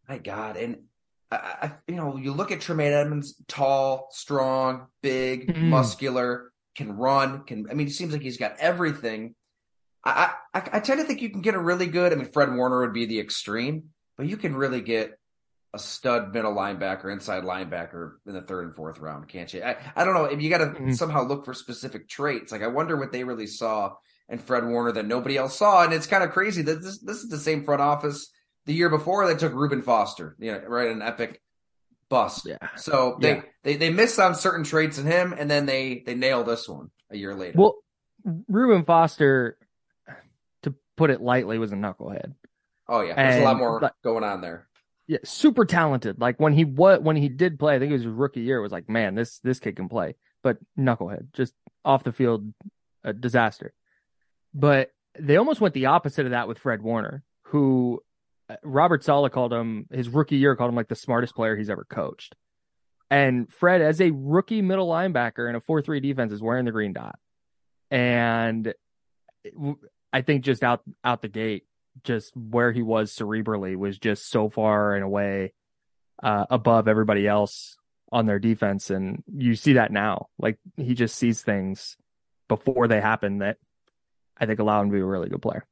My 0.10 0.18
God. 0.18 0.58
And 0.58 0.86
I, 1.32 1.72
you 1.88 1.96
know, 1.96 2.18
you 2.18 2.34
look 2.34 2.52
at 2.52 2.62
Tremaine 2.62 2.92
Edmunds, 2.92 3.36
tall, 3.48 4.10
strong, 4.12 4.88
big, 5.02 5.54
mm. 5.54 5.62
muscular, 5.64 6.52
can 6.76 6.98
run, 6.98 7.44
can, 7.46 7.68
I 7.70 7.74
mean, 7.74 7.88
it 7.88 7.92
seems 7.94 8.12
like 8.12 8.22
he's 8.22 8.38
got 8.38 8.58
everything. 8.60 9.36
I, 10.04 10.34
I, 10.54 10.64
I 10.74 10.80
tend 10.80 11.00
to 11.00 11.06
think 11.06 11.22
you 11.22 11.30
can 11.30 11.42
get 11.42 11.56
a 11.56 11.60
really 11.60 11.88
good, 11.88 12.12
I 12.12 12.16
mean, 12.16 12.32
Fred 12.32 12.54
Warner 12.54 12.82
would 12.82 12.94
be 12.94 13.06
the 13.06 13.20
extreme, 13.20 13.86
but 14.18 14.28
you 14.28 14.36
can 14.36 14.56
really 14.56 14.82
get 14.82 15.18
a 15.74 15.80
stud 15.80 16.34
middle 16.34 16.54
linebacker, 16.54 17.12
inside 17.12 17.44
linebacker 17.44 18.14
in 18.26 18.34
the 18.34 18.42
third 18.42 18.66
and 18.66 18.76
fourth 18.76 19.00
round, 19.00 19.30
can't 19.30 19.54
you? 19.54 19.64
I, 19.64 19.78
I 19.96 20.04
don't 20.04 20.14
know 20.14 20.26
if 20.26 20.42
you 20.42 20.50
got 20.50 20.58
to 20.58 20.66
mm-hmm. 20.66 20.92
somehow 20.92 21.24
look 21.24 21.46
for 21.46 21.54
specific 21.54 22.10
traits. 22.10 22.52
Like 22.52 22.62
I 22.62 22.68
wonder 22.68 22.98
what 22.98 23.12
they 23.12 23.24
really 23.24 23.48
saw 23.48 23.94
in 24.28 24.40
Fred 24.40 24.66
Warner 24.66 24.92
that 24.94 25.06
nobody 25.06 25.38
else 25.38 25.58
saw, 25.58 25.84
and 25.84 25.94
it's 25.94 26.08
kind 26.08 26.24
of 26.24 26.32
crazy 26.32 26.62
that 26.64 26.82
this 26.82 27.00
this 27.00 27.18
is 27.18 27.30
the 27.30 27.38
same 27.38 27.64
front 27.64 27.82
office 27.82 28.30
the 28.66 28.74
year 28.74 28.90
before 28.90 29.28
they 29.28 29.36
took 29.36 29.54
Reuben 29.54 29.82
Foster, 29.82 30.36
you 30.40 30.52
know, 30.52 30.60
right, 30.68 30.90
an 30.90 31.02
epic 31.02 31.42
bust. 32.10 32.46
Yeah. 32.46 32.58
So 32.78 33.18
they 33.20 33.36
yeah. 33.36 33.42
they 33.64 33.76
they 33.78 33.90
missed 33.90 34.20
on 34.20 34.36
certain 34.36 34.64
traits 34.64 34.98
in 34.98 35.06
him, 35.06 35.34
and 35.38 35.50
then 35.50 35.66
they 35.66 36.04
they 36.06 36.16
nail 36.16 36.44
this 36.44 36.68
one 36.68 36.92
a 37.10 37.18
year 37.18 37.36
later. 37.36 37.58
Well, 37.58 37.76
Reuben 38.48 38.86
Foster, 38.86 39.58
to 40.64 40.76
put 40.98 41.10
it 41.10 41.22
lightly, 41.22 41.58
was 41.58 41.72
a 41.72 41.76
knucklehead. 41.76 42.34
Oh 42.88 43.02
yeah, 43.02 43.16
there's 43.16 43.36
and, 43.36 43.44
a 43.44 43.46
lot 43.46 43.58
more 43.58 43.92
going 44.04 44.24
on 44.24 44.42
there 44.42 44.68
yeah, 45.12 45.18
super 45.26 45.66
talented. 45.66 46.22
Like 46.22 46.40
when 46.40 46.54
he 46.54 46.64
what 46.64 47.04
when 47.04 47.18
he 47.18 47.28
did 47.28 47.60
play, 47.60 47.76
I 47.76 47.80
think 47.80 47.90
it 47.90 47.96
was 47.96 48.04
his 48.04 48.14
rookie 48.14 48.40
year. 48.40 48.60
It 48.60 48.62
was 48.62 48.72
like, 48.72 48.88
man, 48.88 49.14
this 49.14 49.40
this 49.40 49.60
kid 49.60 49.76
can 49.76 49.90
play, 49.90 50.16
but 50.42 50.58
knucklehead, 50.80 51.34
just 51.34 51.54
off 51.84 52.06
the 52.06 52.14
field, 52.14 52.54
a 53.04 53.12
disaster. 53.12 53.74
But 54.54 54.92
they 55.20 55.36
almost 55.36 55.60
went 55.60 55.74
the 55.74 55.88
opposite 55.88 56.28
of 56.28 56.32
that 56.32 56.48
with 56.48 56.60
Fred 56.60 56.82
Warner, 56.82 57.24
who 57.42 58.02
Robert 58.64 59.04
Saleh 59.04 59.32
called 59.32 59.54
him 59.54 59.88
his 59.92 60.10
rookie 60.10 60.38
year, 60.38 60.56
called 60.56 60.70
him 60.70 60.76
like 60.76 60.88
the 60.88 60.96
smartest 60.96 61.36
player 61.36 61.56
he's 61.56 61.70
ever 61.70 61.86
coached. 61.90 62.36
And 63.10 63.52
Fred, 63.52 63.82
as 63.82 64.00
a 64.00 64.12
rookie 64.12 64.62
middle 64.62 64.88
linebacker 64.88 65.50
in 65.50 65.56
a 65.56 65.62
four-three 65.62 66.00
defense, 66.00 66.32
is 66.32 66.42
wearing 66.42 66.66
the 66.66 66.72
green 66.72 66.94
dot, 66.94 67.20
and 67.90 68.74
I 70.14 70.22
think 70.22 70.44
just 70.44 70.64
out 70.64 70.82
out 71.04 71.22
the 71.22 71.28
gate, 71.28 71.66
just 72.04 72.36
where 72.36 72.72
he 72.72 72.82
was 72.82 73.14
cerebrally 73.14 73.76
was 73.76 73.98
just 73.98 74.30
so 74.30 74.50
far 74.50 74.96
and 74.96 75.04
away 75.04 75.54
uh, 76.24 76.46
above 76.50 76.88
everybody 76.88 77.28
else 77.28 77.76
on 78.12 78.26
their 78.26 78.40
defense. 78.40 78.90
And 78.90 79.24
you 79.34 79.56
see 79.56 79.74
that 79.74 79.92
now. 79.92 80.28
Like 80.38 80.58
he 80.78 80.94
just 80.94 81.16
sees 81.16 81.42
things 81.42 81.98
before 82.48 82.88
they 82.88 83.02
happen 83.02 83.40
that 83.40 83.58
I 84.38 84.46
think 84.46 84.60
allow 84.60 84.82
him 84.82 84.90
to 84.90 84.94
be 84.94 85.00
a 85.00 85.06
really 85.06 85.30
good 85.30 85.42
player. 85.42 85.66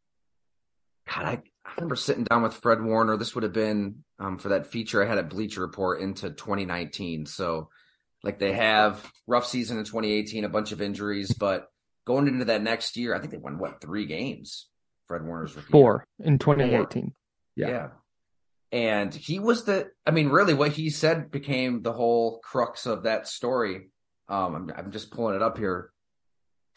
God, 1.14 1.26
I, 1.26 1.42
I 1.70 1.76
remember 1.78 1.96
sitting 1.96 2.24
down 2.24 2.42
with 2.42 2.56
Fred 2.56 2.82
Warner. 2.82 3.16
This 3.18 3.36
would 3.36 3.44
have 3.44 3.54
been 3.54 4.04
um, 4.20 4.38
for 4.38 4.50
that 4.50 4.68
feature 4.68 5.04
I 5.04 5.08
had 5.08 5.18
at 5.18 5.30
Bleacher 5.30 5.62
Report 5.62 6.02
into 6.02 6.30
2019. 6.30 7.26
So 7.26 7.70
like 8.24 8.40
they 8.40 8.54
have 8.54 9.10
rough 9.28 9.46
season 9.46 9.78
in 9.78 9.86
2018, 9.86 10.44
a 10.44 10.50
bunch 10.50 10.72
of 10.72 10.82
injuries, 10.82 11.34
but 11.34 11.68
going 12.06 12.28
into 12.28 12.46
that 12.46 12.64
next 12.64 12.98
year, 12.98 13.16
I 13.16 13.20
think 13.20 13.32
they 13.32 13.38
won 13.38 13.60
what 13.60 13.82
three 13.82 14.06
games. 14.06 14.68
Fred 15.08 15.24
Warner's 15.26 15.56
rookie 15.56 15.72
four 15.72 16.06
in 16.20 16.38
2018. 16.38 17.04
Four. 17.04 17.12
Yeah. 17.56 17.68
yeah. 17.68 17.88
And 18.72 19.14
he 19.14 19.40
was 19.40 19.64
the, 19.64 19.90
I 20.06 20.12
mean, 20.12 20.30
really 20.30 20.54
what 20.54 20.72
he 20.72 20.92
said 20.92 21.32
became 21.32 21.82
the 21.82 21.94
whole 21.94 22.40
crux 22.44 22.86
of 22.86 23.04
that 23.04 23.28
story. 23.28 23.90
Um, 24.28 24.56
I'm, 24.56 24.72
I'm 24.78 24.92
just 24.92 25.10
pulling 25.10 25.36
it 25.36 25.42
up 25.42 25.58
here. 25.58 25.92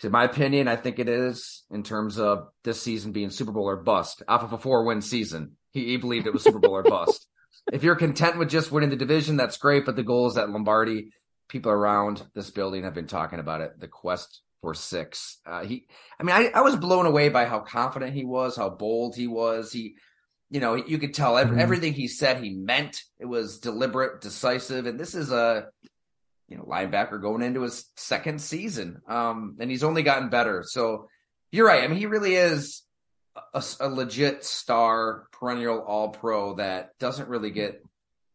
In 0.04 0.12
my 0.12 0.24
opinion, 0.24 0.68
I 0.68 0.76
think 0.76 0.98
it 0.98 1.08
is 1.08 1.64
in 1.70 1.82
terms 1.82 2.18
of 2.18 2.48
this 2.64 2.82
season 2.82 3.12
being 3.12 3.30
Super 3.30 3.52
Bowl 3.52 3.68
or 3.68 3.76
bust 3.76 4.22
off 4.28 4.42
of 4.42 4.52
a 4.52 4.58
four 4.58 4.84
win 4.84 5.02
season. 5.02 5.56
He, 5.70 5.86
he 5.86 5.96
believed 5.96 6.26
it 6.26 6.32
was 6.32 6.42
Super 6.42 6.58
Bowl 6.58 6.76
or 6.76 6.82
bust. 6.82 7.26
If 7.72 7.84
you're 7.84 7.94
content 7.94 8.38
with 8.38 8.50
just 8.50 8.72
winning 8.72 8.90
the 8.90 8.96
division, 8.96 9.36
that's 9.36 9.56
great. 9.56 9.86
But 9.86 9.94
the 9.94 10.02
goal 10.02 10.26
is 10.26 10.34
that 10.34 10.50
Lombardi, 10.50 11.12
people 11.48 11.70
around 11.70 12.20
this 12.34 12.50
building 12.50 12.82
have 12.82 12.92
been 12.92 13.06
talking 13.06 13.38
about 13.38 13.60
it. 13.60 13.78
The 13.78 13.86
quest 13.86 14.42
for 14.62 14.74
six. 14.74 15.38
Uh, 15.46 15.64
he, 15.64 15.86
I 16.18 16.24
mean, 16.24 16.34
I, 16.34 16.50
I 16.54 16.62
was 16.62 16.74
blown 16.74 17.06
away 17.06 17.28
by 17.28 17.44
how 17.44 17.60
confident 17.60 18.14
he 18.14 18.24
was, 18.24 18.56
how 18.56 18.70
bold 18.70 19.14
he 19.14 19.28
was. 19.28 19.72
He, 19.72 19.94
you 20.50 20.60
know, 20.60 20.74
you 20.74 20.98
could 20.98 21.14
tell 21.14 21.36
every, 21.36 21.52
mm-hmm. 21.52 21.60
everything 21.60 21.92
he 21.92 22.08
said 22.08 22.42
he 22.42 22.50
meant. 22.50 23.00
It 23.20 23.26
was 23.26 23.58
deliberate, 23.58 24.20
decisive, 24.20 24.86
and 24.86 24.98
this 24.98 25.14
is 25.14 25.30
a 25.30 25.66
you 26.48 26.57
know 26.57 26.64
linebacker 26.64 27.20
going 27.20 27.42
into 27.42 27.62
his 27.62 27.85
second 27.96 28.40
season, 28.40 29.00
um, 29.09 29.57
and 29.61 29.70
he's 29.70 29.85
only 29.85 30.02
gotten 30.02 30.28
better. 30.28 30.64
So 30.66 31.09
you're 31.50 31.66
right. 31.66 31.85
I 31.85 31.88
mean, 31.88 31.98
he 31.98 32.07
really 32.07 32.35
is 32.35 32.83
a, 33.55 33.62
a 33.81 33.88
legit 33.88 34.44
star, 34.44 35.26
perennial 35.33 35.81
All 35.81 36.11
Pro 36.11 36.55
that 36.55 36.98
doesn't 36.98 37.28
really 37.28 37.50
get 37.50 37.83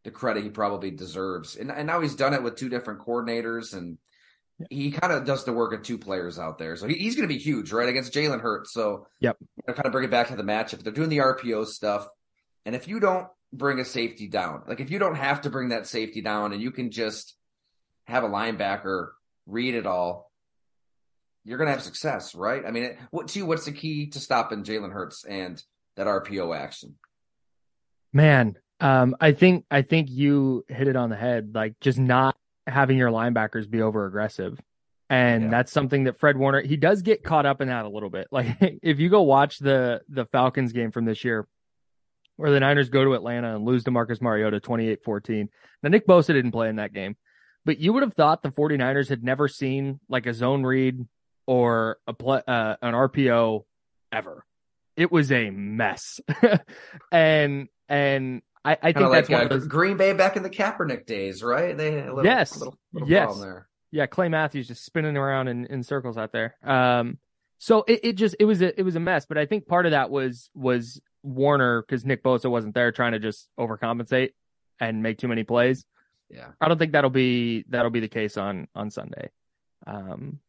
the 0.03 0.11
credit 0.11 0.43
he 0.43 0.49
probably 0.49 0.91
deserves. 0.91 1.55
And, 1.55 1.71
and 1.71 1.87
now 1.87 2.01
he's 2.01 2.15
done 2.15 2.33
it 2.33 2.43
with 2.43 2.55
two 2.55 2.69
different 2.69 3.01
coordinators 3.01 3.73
and 3.73 3.97
he 4.69 4.91
kind 4.91 5.13
of 5.13 5.25
does 5.25 5.43
the 5.45 5.53
work 5.53 5.73
of 5.73 5.83
two 5.83 5.97
players 5.97 6.39
out 6.39 6.57
there. 6.57 6.75
So 6.77 6.87
he, 6.87 6.95
he's 6.95 7.15
going 7.15 7.27
to 7.27 7.33
be 7.33 7.39
huge, 7.39 7.71
right, 7.71 7.89
against 7.89 8.13
Jalen 8.13 8.41
Hurts. 8.41 8.73
So, 8.73 9.07
yep. 9.19 9.37
kind 9.67 9.85
of 9.85 9.91
bring 9.91 10.05
it 10.05 10.11
back 10.11 10.29
to 10.29 10.35
the 10.35 10.43
matchup. 10.43 10.81
They're 10.81 10.93
doing 10.93 11.09
the 11.09 11.17
RPO 11.17 11.67
stuff. 11.67 12.07
And 12.65 12.75
if 12.75 12.87
you 12.87 12.99
don't 12.99 13.27
bring 13.53 13.79
a 13.79 13.85
safety 13.85 14.27
down, 14.27 14.63
like 14.67 14.79
if 14.79 14.89
you 14.89 14.97
don't 14.97 15.15
have 15.15 15.41
to 15.41 15.49
bring 15.49 15.69
that 15.69 15.87
safety 15.87 16.21
down 16.21 16.53
and 16.53 16.61
you 16.61 16.71
can 16.71 16.89
just 16.89 17.35
have 18.07 18.23
a 18.23 18.29
linebacker 18.29 19.09
read 19.45 19.75
it 19.75 19.85
all, 19.85 20.31
you're 21.45 21.57
going 21.57 21.67
to 21.67 21.73
have 21.73 21.83
success, 21.83 22.35
right? 22.35 22.63
I 22.65 22.71
mean, 22.71 22.97
what 23.11 23.29
to 23.29 23.39
you, 23.39 23.45
what's 23.45 23.65
the 23.65 23.71
key 23.71 24.07
to 24.07 24.19
stopping 24.19 24.63
Jalen 24.63 24.91
Hurts 24.91 25.23
and 25.23 25.61
that 25.95 26.07
RPO 26.07 26.57
action? 26.57 26.95
Man, 28.11 28.57
um, 28.79 29.15
I 29.19 29.31
think 29.31 29.65
I 29.71 29.81
think 29.81 30.09
you 30.09 30.65
hit 30.67 30.87
it 30.87 30.95
on 30.95 31.09
the 31.09 31.15
head. 31.15 31.51
Like 31.53 31.79
just 31.79 31.97
not 31.97 32.35
having 32.65 32.97
your 32.97 33.11
linebackers 33.11 33.69
be 33.69 33.81
over 33.81 34.05
aggressive. 34.05 34.59
And 35.09 35.45
yeah. 35.45 35.49
that's 35.49 35.71
something 35.71 36.03
that 36.03 36.19
Fred 36.19 36.37
Warner 36.37 36.61
he 36.61 36.75
does 36.75 37.01
get 37.01 37.23
caught 37.23 37.45
up 37.45 37.61
in 37.61 37.69
that 37.69 37.85
a 37.85 37.89
little 37.89 38.09
bit. 38.09 38.27
Like 38.31 38.57
if 38.83 38.99
you 38.99 39.09
go 39.09 39.21
watch 39.21 39.59
the 39.59 40.01
the 40.09 40.25
Falcons 40.25 40.73
game 40.73 40.91
from 40.91 41.05
this 41.05 41.23
year 41.23 41.47
where 42.35 42.51
the 42.51 42.59
Niners 42.59 42.89
go 42.89 43.03
to 43.03 43.13
Atlanta 43.13 43.55
and 43.55 43.65
lose 43.65 43.83
to 43.85 43.91
Marcus 43.91 44.21
Mariota 44.21 44.59
28-14. 44.59 45.47
Now 45.81 45.89
Nick 45.89 46.05
Bosa 46.05 46.27
didn't 46.27 46.51
play 46.51 46.69
in 46.69 46.75
that 46.75 46.93
game. 46.93 47.15
But 47.67 47.79
you 47.79 47.91
would 47.91 48.03
have 48.03 48.13
thought 48.13 48.43
the 48.43 48.49
49ers 48.49 49.09
had 49.09 49.25
never 49.25 49.49
seen 49.49 49.99
like 50.07 50.25
a 50.25 50.33
zone 50.33 50.63
read 50.63 51.05
or 51.45 51.97
a 52.07 52.13
play, 52.13 52.41
uh, 52.47 52.77
an 52.81 52.93
RPO 52.93 53.65
ever. 54.09 54.45
It 54.95 55.11
was 55.11 55.33
a 55.33 55.49
mess. 55.49 56.21
and 57.11 57.67
and 57.89 58.41
I, 58.63 58.77
I 58.81 58.93
think 58.93 59.09
like, 59.09 59.11
that's 59.11 59.29
one 59.29 59.41
uh, 59.41 59.43
of 59.43 59.49
those... 59.49 59.67
Green 59.67 59.97
Bay 59.97 60.13
back 60.13 60.37
in 60.37 60.43
the 60.43 60.49
Kaepernick 60.49 61.05
days, 61.05 61.43
right? 61.43 61.75
They 61.75 62.07
little, 62.07 62.23
yes, 62.23 62.57
little, 62.57 62.77
little 62.93 63.09
yes, 63.09 63.37
there. 63.41 63.67
yeah. 63.91 64.05
Clay 64.05 64.29
Matthews 64.29 64.69
just 64.69 64.85
spinning 64.85 65.17
around 65.17 65.49
in, 65.49 65.65
in 65.65 65.83
circles 65.83 66.17
out 66.17 66.31
there. 66.31 66.55
Um, 66.63 67.17
so 67.57 67.83
it, 67.85 67.99
it 68.01 68.13
just 68.13 68.37
it 68.39 68.45
was 68.45 68.61
a 68.61 68.79
it 68.79 68.83
was 68.83 68.95
a 68.95 69.01
mess. 69.01 69.25
But 69.25 69.37
I 69.37 69.45
think 69.45 69.67
part 69.67 69.85
of 69.85 69.91
that 69.91 70.09
was 70.09 70.49
was 70.55 71.01
Warner 71.21 71.81
because 71.81 72.05
Nick 72.05 72.23
Bosa 72.23 72.49
wasn't 72.49 72.75
there 72.75 72.93
trying 72.93 73.11
to 73.11 73.19
just 73.19 73.49
overcompensate 73.59 74.29
and 74.79 75.03
make 75.03 75.17
too 75.17 75.27
many 75.27 75.43
plays. 75.43 75.85
Yeah, 76.29 76.49
I 76.59 76.67
don't 76.67 76.77
think 76.77 76.91
that'll 76.91 77.09
be 77.09 77.63
that'll 77.69 77.91
be 77.91 77.99
the 77.99 78.07
case 78.07 78.37
on 78.37 78.67
on 78.75 78.89
Sunday. 78.89 79.29
Um, 79.85 80.39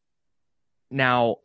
now, 0.90 1.36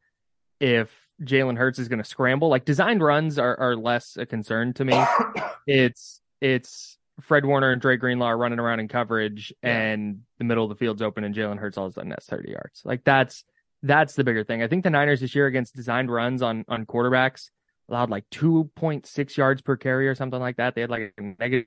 if 0.60 0.94
Jalen 1.22 1.56
Hurts 1.56 1.78
is 1.78 1.88
going 1.88 1.98
to 1.98 2.04
scramble, 2.04 2.48
like 2.48 2.64
designed 2.64 3.02
runs 3.02 3.38
are 3.38 3.58
are 3.58 3.76
less 3.76 4.16
a 4.16 4.26
concern 4.26 4.72
to 4.74 4.84
me. 4.84 5.02
it's 5.66 6.20
it's 6.40 6.98
Fred 7.20 7.44
Warner 7.44 7.72
and 7.72 7.80
Dre 7.80 7.96
Greenlaw 7.96 8.26
are 8.26 8.38
running 8.38 8.58
around 8.58 8.80
in 8.80 8.88
coverage 8.88 9.52
yeah. 9.62 9.76
and 9.76 10.22
the 10.38 10.44
middle 10.44 10.64
of 10.64 10.70
the 10.70 10.76
field's 10.76 11.02
open 11.02 11.24
and 11.24 11.34
Jalen 11.34 11.58
Hurts 11.58 11.76
all 11.76 11.86
of 11.86 11.92
a 11.92 11.94
sudden 11.94 12.12
has 12.12 12.24
30 12.26 12.50
yards. 12.50 12.82
Like 12.84 13.04
that's 13.04 13.44
that's 13.82 14.14
the 14.14 14.24
bigger 14.24 14.44
thing. 14.44 14.62
I 14.62 14.68
think 14.68 14.84
the 14.84 14.90
Niners 14.90 15.20
this 15.20 15.34
year 15.34 15.46
against 15.46 15.74
designed 15.74 16.10
runs 16.10 16.42
on 16.42 16.64
on 16.68 16.86
quarterbacks 16.86 17.50
allowed 17.88 18.10
like 18.10 18.28
2.6 18.30 19.36
yards 19.36 19.62
per 19.62 19.76
carry 19.76 20.08
or 20.08 20.14
something 20.14 20.40
like 20.40 20.56
that. 20.56 20.74
They 20.74 20.80
had 20.80 20.90
like 20.90 21.12
a 21.18 21.22
negative 21.22 21.66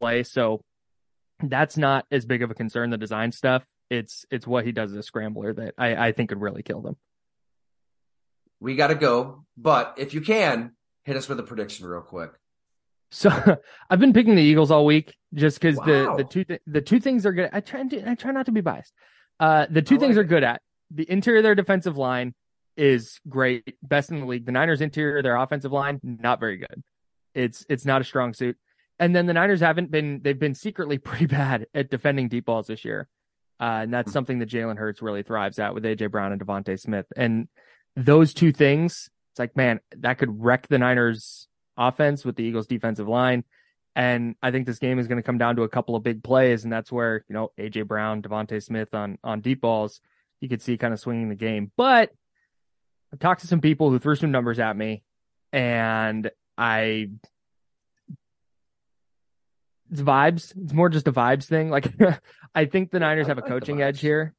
play. 0.00 0.22
So 0.22 0.62
that's 1.42 1.76
not 1.76 2.06
as 2.10 2.24
big 2.24 2.42
of 2.42 2.50
a 2.50 2.54
concern, 2.54 2.90
the 2.90 2.98
design 2.98 3.32
stuff. 3.32 3.64
It's 3.88 4.24
it's 4.30 4.46
what 4.46 4.64
he 4.64 4.72
does 4.72 4.92
as 4.92 4.98
a 4.98 5.02
scrambler 5.02 5.52
that 5.54 5.74
I, 5.76 6.08
I 6.08 6.12
think 6.12 6.28
could 6.28 6.40
really 6.40 6.62
kill 6.62 6.80
them. 6.80 6.96
We 8.60 8.76
gotta 8.76 8.94
go. 8.94 9.44
But 9.56 9.94
if 9.98 10.14
you 10.14 10.20
can, 10.20 10.72
hit 11.04 11.16
us 11.16 11.28
with 11.28 11.40
a 11.40 11.42
prediction 11.42 11.86
real 11.86 12.02
quick. 12.02 12.30
So 13.10 13.30
I've 13.90 14.00
been 14.00 14.12
picking 14.12 14.36
the 14.36 14.42
Eagles 14.42 14.70
all 14.70 14.86
week 14.86 15.14
just 15.34 15.60
because 15.60 15.76
wow. 15.78 15.84
the 15.86 16.14
the 16.18 16.24
two 16.24 16.44
th- 16.44 16.62
the 16.66 16.80
two 16.80 17.00
things 17.00 17.26
are 17.26 17.32
good. 17.32 17.50
I 17.52 17.60
try 17.60 17.80
and 17.80 17.90
do, 17.90 18.02
I 18.06 18.14
try 18.14 18.30
not 18.30 18.46
to 18.46 18.52
be 18.52 18.60
biased. 18.60 18.92
Uh, 19.38 19.66
the 19.70 19.82
two 19.82 19.96
I 19.96 19.98
things 19.98 20.16
like 20.16 20.24
are 20.24 20.28
good 20.28 20.44
at 20.44 20.60
the 20.90 21.10
interior 21.10 21.38
of 21.38 21.44
their 21.44 21.54
defensive 21.54 21.96
line 21.96 22.34
is 22.76 23.20
great, 23.28 23.76
best 23.82 24.10
in 24.10 24.20
the 24.20 24.26
league. 24.26 24.46
The 24.46 24.52
Niners 24.52 24.80
interior, 24.80 25.22
their 25.22 25.36
offensive 25.36 25.72
line, 25.72 26.00
not 26.02 26.40
very 26.40 26.56
good. 26.56 26.82
It's 27.34 27.64
it's 27.68 27.84
not 27.84 28.00
a 28.00 28.04
strong 28.04 28.34
suit. 28.34 28.56
And 29.00 29.16
then 29.16 29.26
the 29.26 29.32
Niners 29.32 29.60
haven't 29.60 29.90
been 29.90 30.20
they've 30.22 30.38
been 30.38 30.54
secretly 30.54 30.98
pretty 31.08 31.26
bad 31.26 31.66
at 31.74 31.90
defending 31.90 32.28
deep 32.28 32.44
balls 32.44 32.68
this 32.68 32.84
year. 32.84 33.08
Uh, 33.58 33.80
and 33.82 33.92
that's 33.92 34.10
hmm. 34.10 34.12
something 34.12 34.38
that 34.38 34.48
Jalen 34.48 34.78
Hurts 34.78 35.02
really 35.02 35.22
thrives 35.22 35.58
at 35.58 35.74
with 35.74 35.84
AJ 35.84 36.10
Brown 36.10 36.32
and 36.32 36.40
DeVonta 36.40 36.78
Smith. 36.78 37.06
And 37.16 37.48
those 37.96 38.32
two 38.32 38.52
things, 38.52 39.10
it's 39.32 39.38
like, 39.38 39.56
man, 39.56 39.80
that 39.98 40.18
could 40.18 40.42
wreck 40.42 40.68
the 40.68 40.78
Niners 40.78 41.48
offense 41.76 42.24
with 42.24 42.36
the 42.36 42.44
Eagles 42.44 42.66
defensive 42.66 43.08
line. 43.08 43.44
And 43.96 44.36
I 44.42 44.50
think 44.50 44.66
this 44.66 44.78
game 44.78 44.98
is 44.98 45.08
going 45.08 45.16
to 45.16 45.22
come 45.22 45.38
down 45.38 45.56
to 45.56 45.62
a 45.62 45.68
couple 45.68 45.96
of 45.96 46.02
big 46.04 46.22
plays, 46.22 46.62
and 46.62 46.72
that's 46.72 46.92
where 46.92 47.24
you 47.28 47.34
know 47.34 47.50
AJ 47.58 47.88
Brown, 47.88 48.22
DeVonta 48.22 48.62
Smith 48.62 48.94
on 48.94 49.18
on 49.24 49.40
deep 49.40 49.60
balls, 49.60 50.00
you 50.40 50.48
could 50.48 50.62
see 50.62 50.78
kind 50.78 50.94
of 50.94 51.00
swinging 51.00 51.28
the 51.28 51.34
game. 51.34 51.72
But 51.76 52.10
I've 53.12 53.18
talked 53.18 53.40
to 53.40 53.48
some 53.48 53.60
people 53.60 53.90
who 53.90 53.98
threw 53.98 54.14
some 54.14 54.30
numbers 54.30 54.60
at 54.60 54.76
me, 54.76 55.02
and 55.52 56.30
I 56.56 57.10
it's 59.90 60.00
vibes. 60.00 60.54
It's 60.62 60.72
more 60.72 60.88
just 60.88 61.08
a 61.08 61.12
vibes 61.12 61.44
thing. 61.44 61.70
Like 61.70 61.92
I 62.54 62.64
think 62.66 62.90
the 62.90 63.00
Niners 63.00 63.26
have 63.26 63.38
a 63.38 63.42
coaching 63.42 63.82
edge 63.82 64.00
here. 64.00 64.34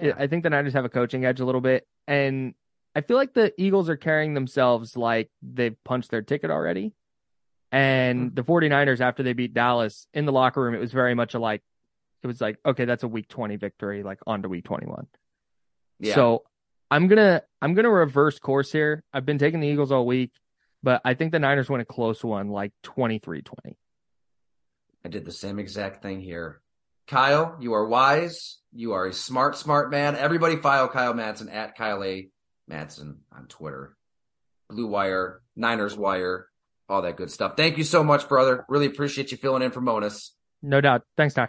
Yeah. 0.00 0.14
I 0.18 0.26
think 0.26 0.42
the 0.42 0.50
Niners 0.50 0.72
have 0.72 0.84
a 0.84 0.88
coaching 0.88 1.24
edge 1.24 1.40
a 1.40 1.44
little 1.44 1.60
bit, 1.60 1.86
and 2.08 2.54
I 2.94 3.00
feel 3.00 3.16
like 3.16 3.34
the 3.34 3.52
Eagles 3.60 3.88
are 3.88 3.96
carrying 3.96 4.34
themselves 4.34 4.96
like 4.96 5.30
they've 5.42 5.76
punched 5.84 6.10
their 6.10 6.22
ticket 6.22 6.50
already. 6.50 6.92
And 7.72 8.30
mm-hmm. 8.30 8.34
the 8.34 8.44
49ers, 8.44 9.00
after 9.00 9.24
they 9.24 9.32
beat 9.32 9.52
Dallas 9.52 10.06
in 10.14 10.26
the 10.26 10.32
locker 10.32 10.62
room, 10.62 10.74
it 10.74 10.80
was 10.80 10.92
very 10.92 11.14
much 11.14 11.34
a 11.34 11.40
like, 11.40 11.62
it 12.22 12.26
was 12.28 12.40
like, 12.40 12.58
okay, 12.64 12.84
that's 12.84 13.02
a 13.02 13.08
week 13.08 13.28
20 13.28 13.56
victory, 13.56 14.04
like 14.04 14.20
on 14.26 14.42
to 14.42 14.48
week 14.48 14.64
21. 14.64 15.08
Yeah. 15.98 16.14
So 16.14 16.44
I'm 16.88 17.08
going 17.08 17.16
to, 17.16 17.42
I'm 17.60 17.74
going 17.74 17.84
to 17.84 17.90
reverse 17.90 18.38
course 18.38 18.70
here. 18.70 19.02
I've 19.12 19.26
been 19.26 19.38
taking 19.38 19.58
the 19.58 19.66
Eagles 19.66 19.90
all 19.90 20.06
week, 20.06 20.30
but 20.84 21.00
I 21.04 21.14
think 21.14 21.32
the 21.32 21.40
Niners 21.40 21.68
win 21.68 21.80
a 21.80 21.84
close 21.84 22.22
one, 22.22 22.48
like 22.48 22.72
23 22.84 23.42
20. 23.42 23.76
I 25.04 25.08
did 25.08 25.24
the 25.24 25.32
same 25.32 25.58
exact 25.58 26.02
thing 26.02 26.20
here. 26.20 26.60
Kyle, 27.06 27.56
you 27.60 27.74
are 27.74 27.86
wise. 27.86 28.58
You 28.72 28.92
are 28.92 29.06
a 29.06 29.12
smart, 29.12 29.56
smart 29.56 29.90
man. 29.90 30.16
Everybody 30.16 30.56
file 30.56 30.88
Kyle 30.88 31.12
Madson 31.12 31.52
at 31.52 31.76
Kyle 31.76 32.02
A. 32.02 32.28
Madson 32.70 33.16
on 33.30 33.46
Twitter. 33.46 33.96
Blue 34.70 34.86
Wire, 34.86 35.42
Niners 35.54 35.96
Wire, 35.96 36.48
all 36.88 37.02
that 37.02 37.16
good 37.16 37.30
stuff. 37.30 37.54
Thank 37.56 37.76
you 37.76 37.84
so 37.84 38.02
much, 38.02 38.28
brother. 38.28 38.64
Really 38.68 38.86
appreciate 38.86 39.30
you 39.30 39.36
filling 39.36 39.62
in 39.62 39.70
for 39.70 39.82
Monos. 39.82 40.32
No 40.62 40.80
doubt. 40.80 41.02
Thanks, 41.16 41.34
Ty. 41.34 41.48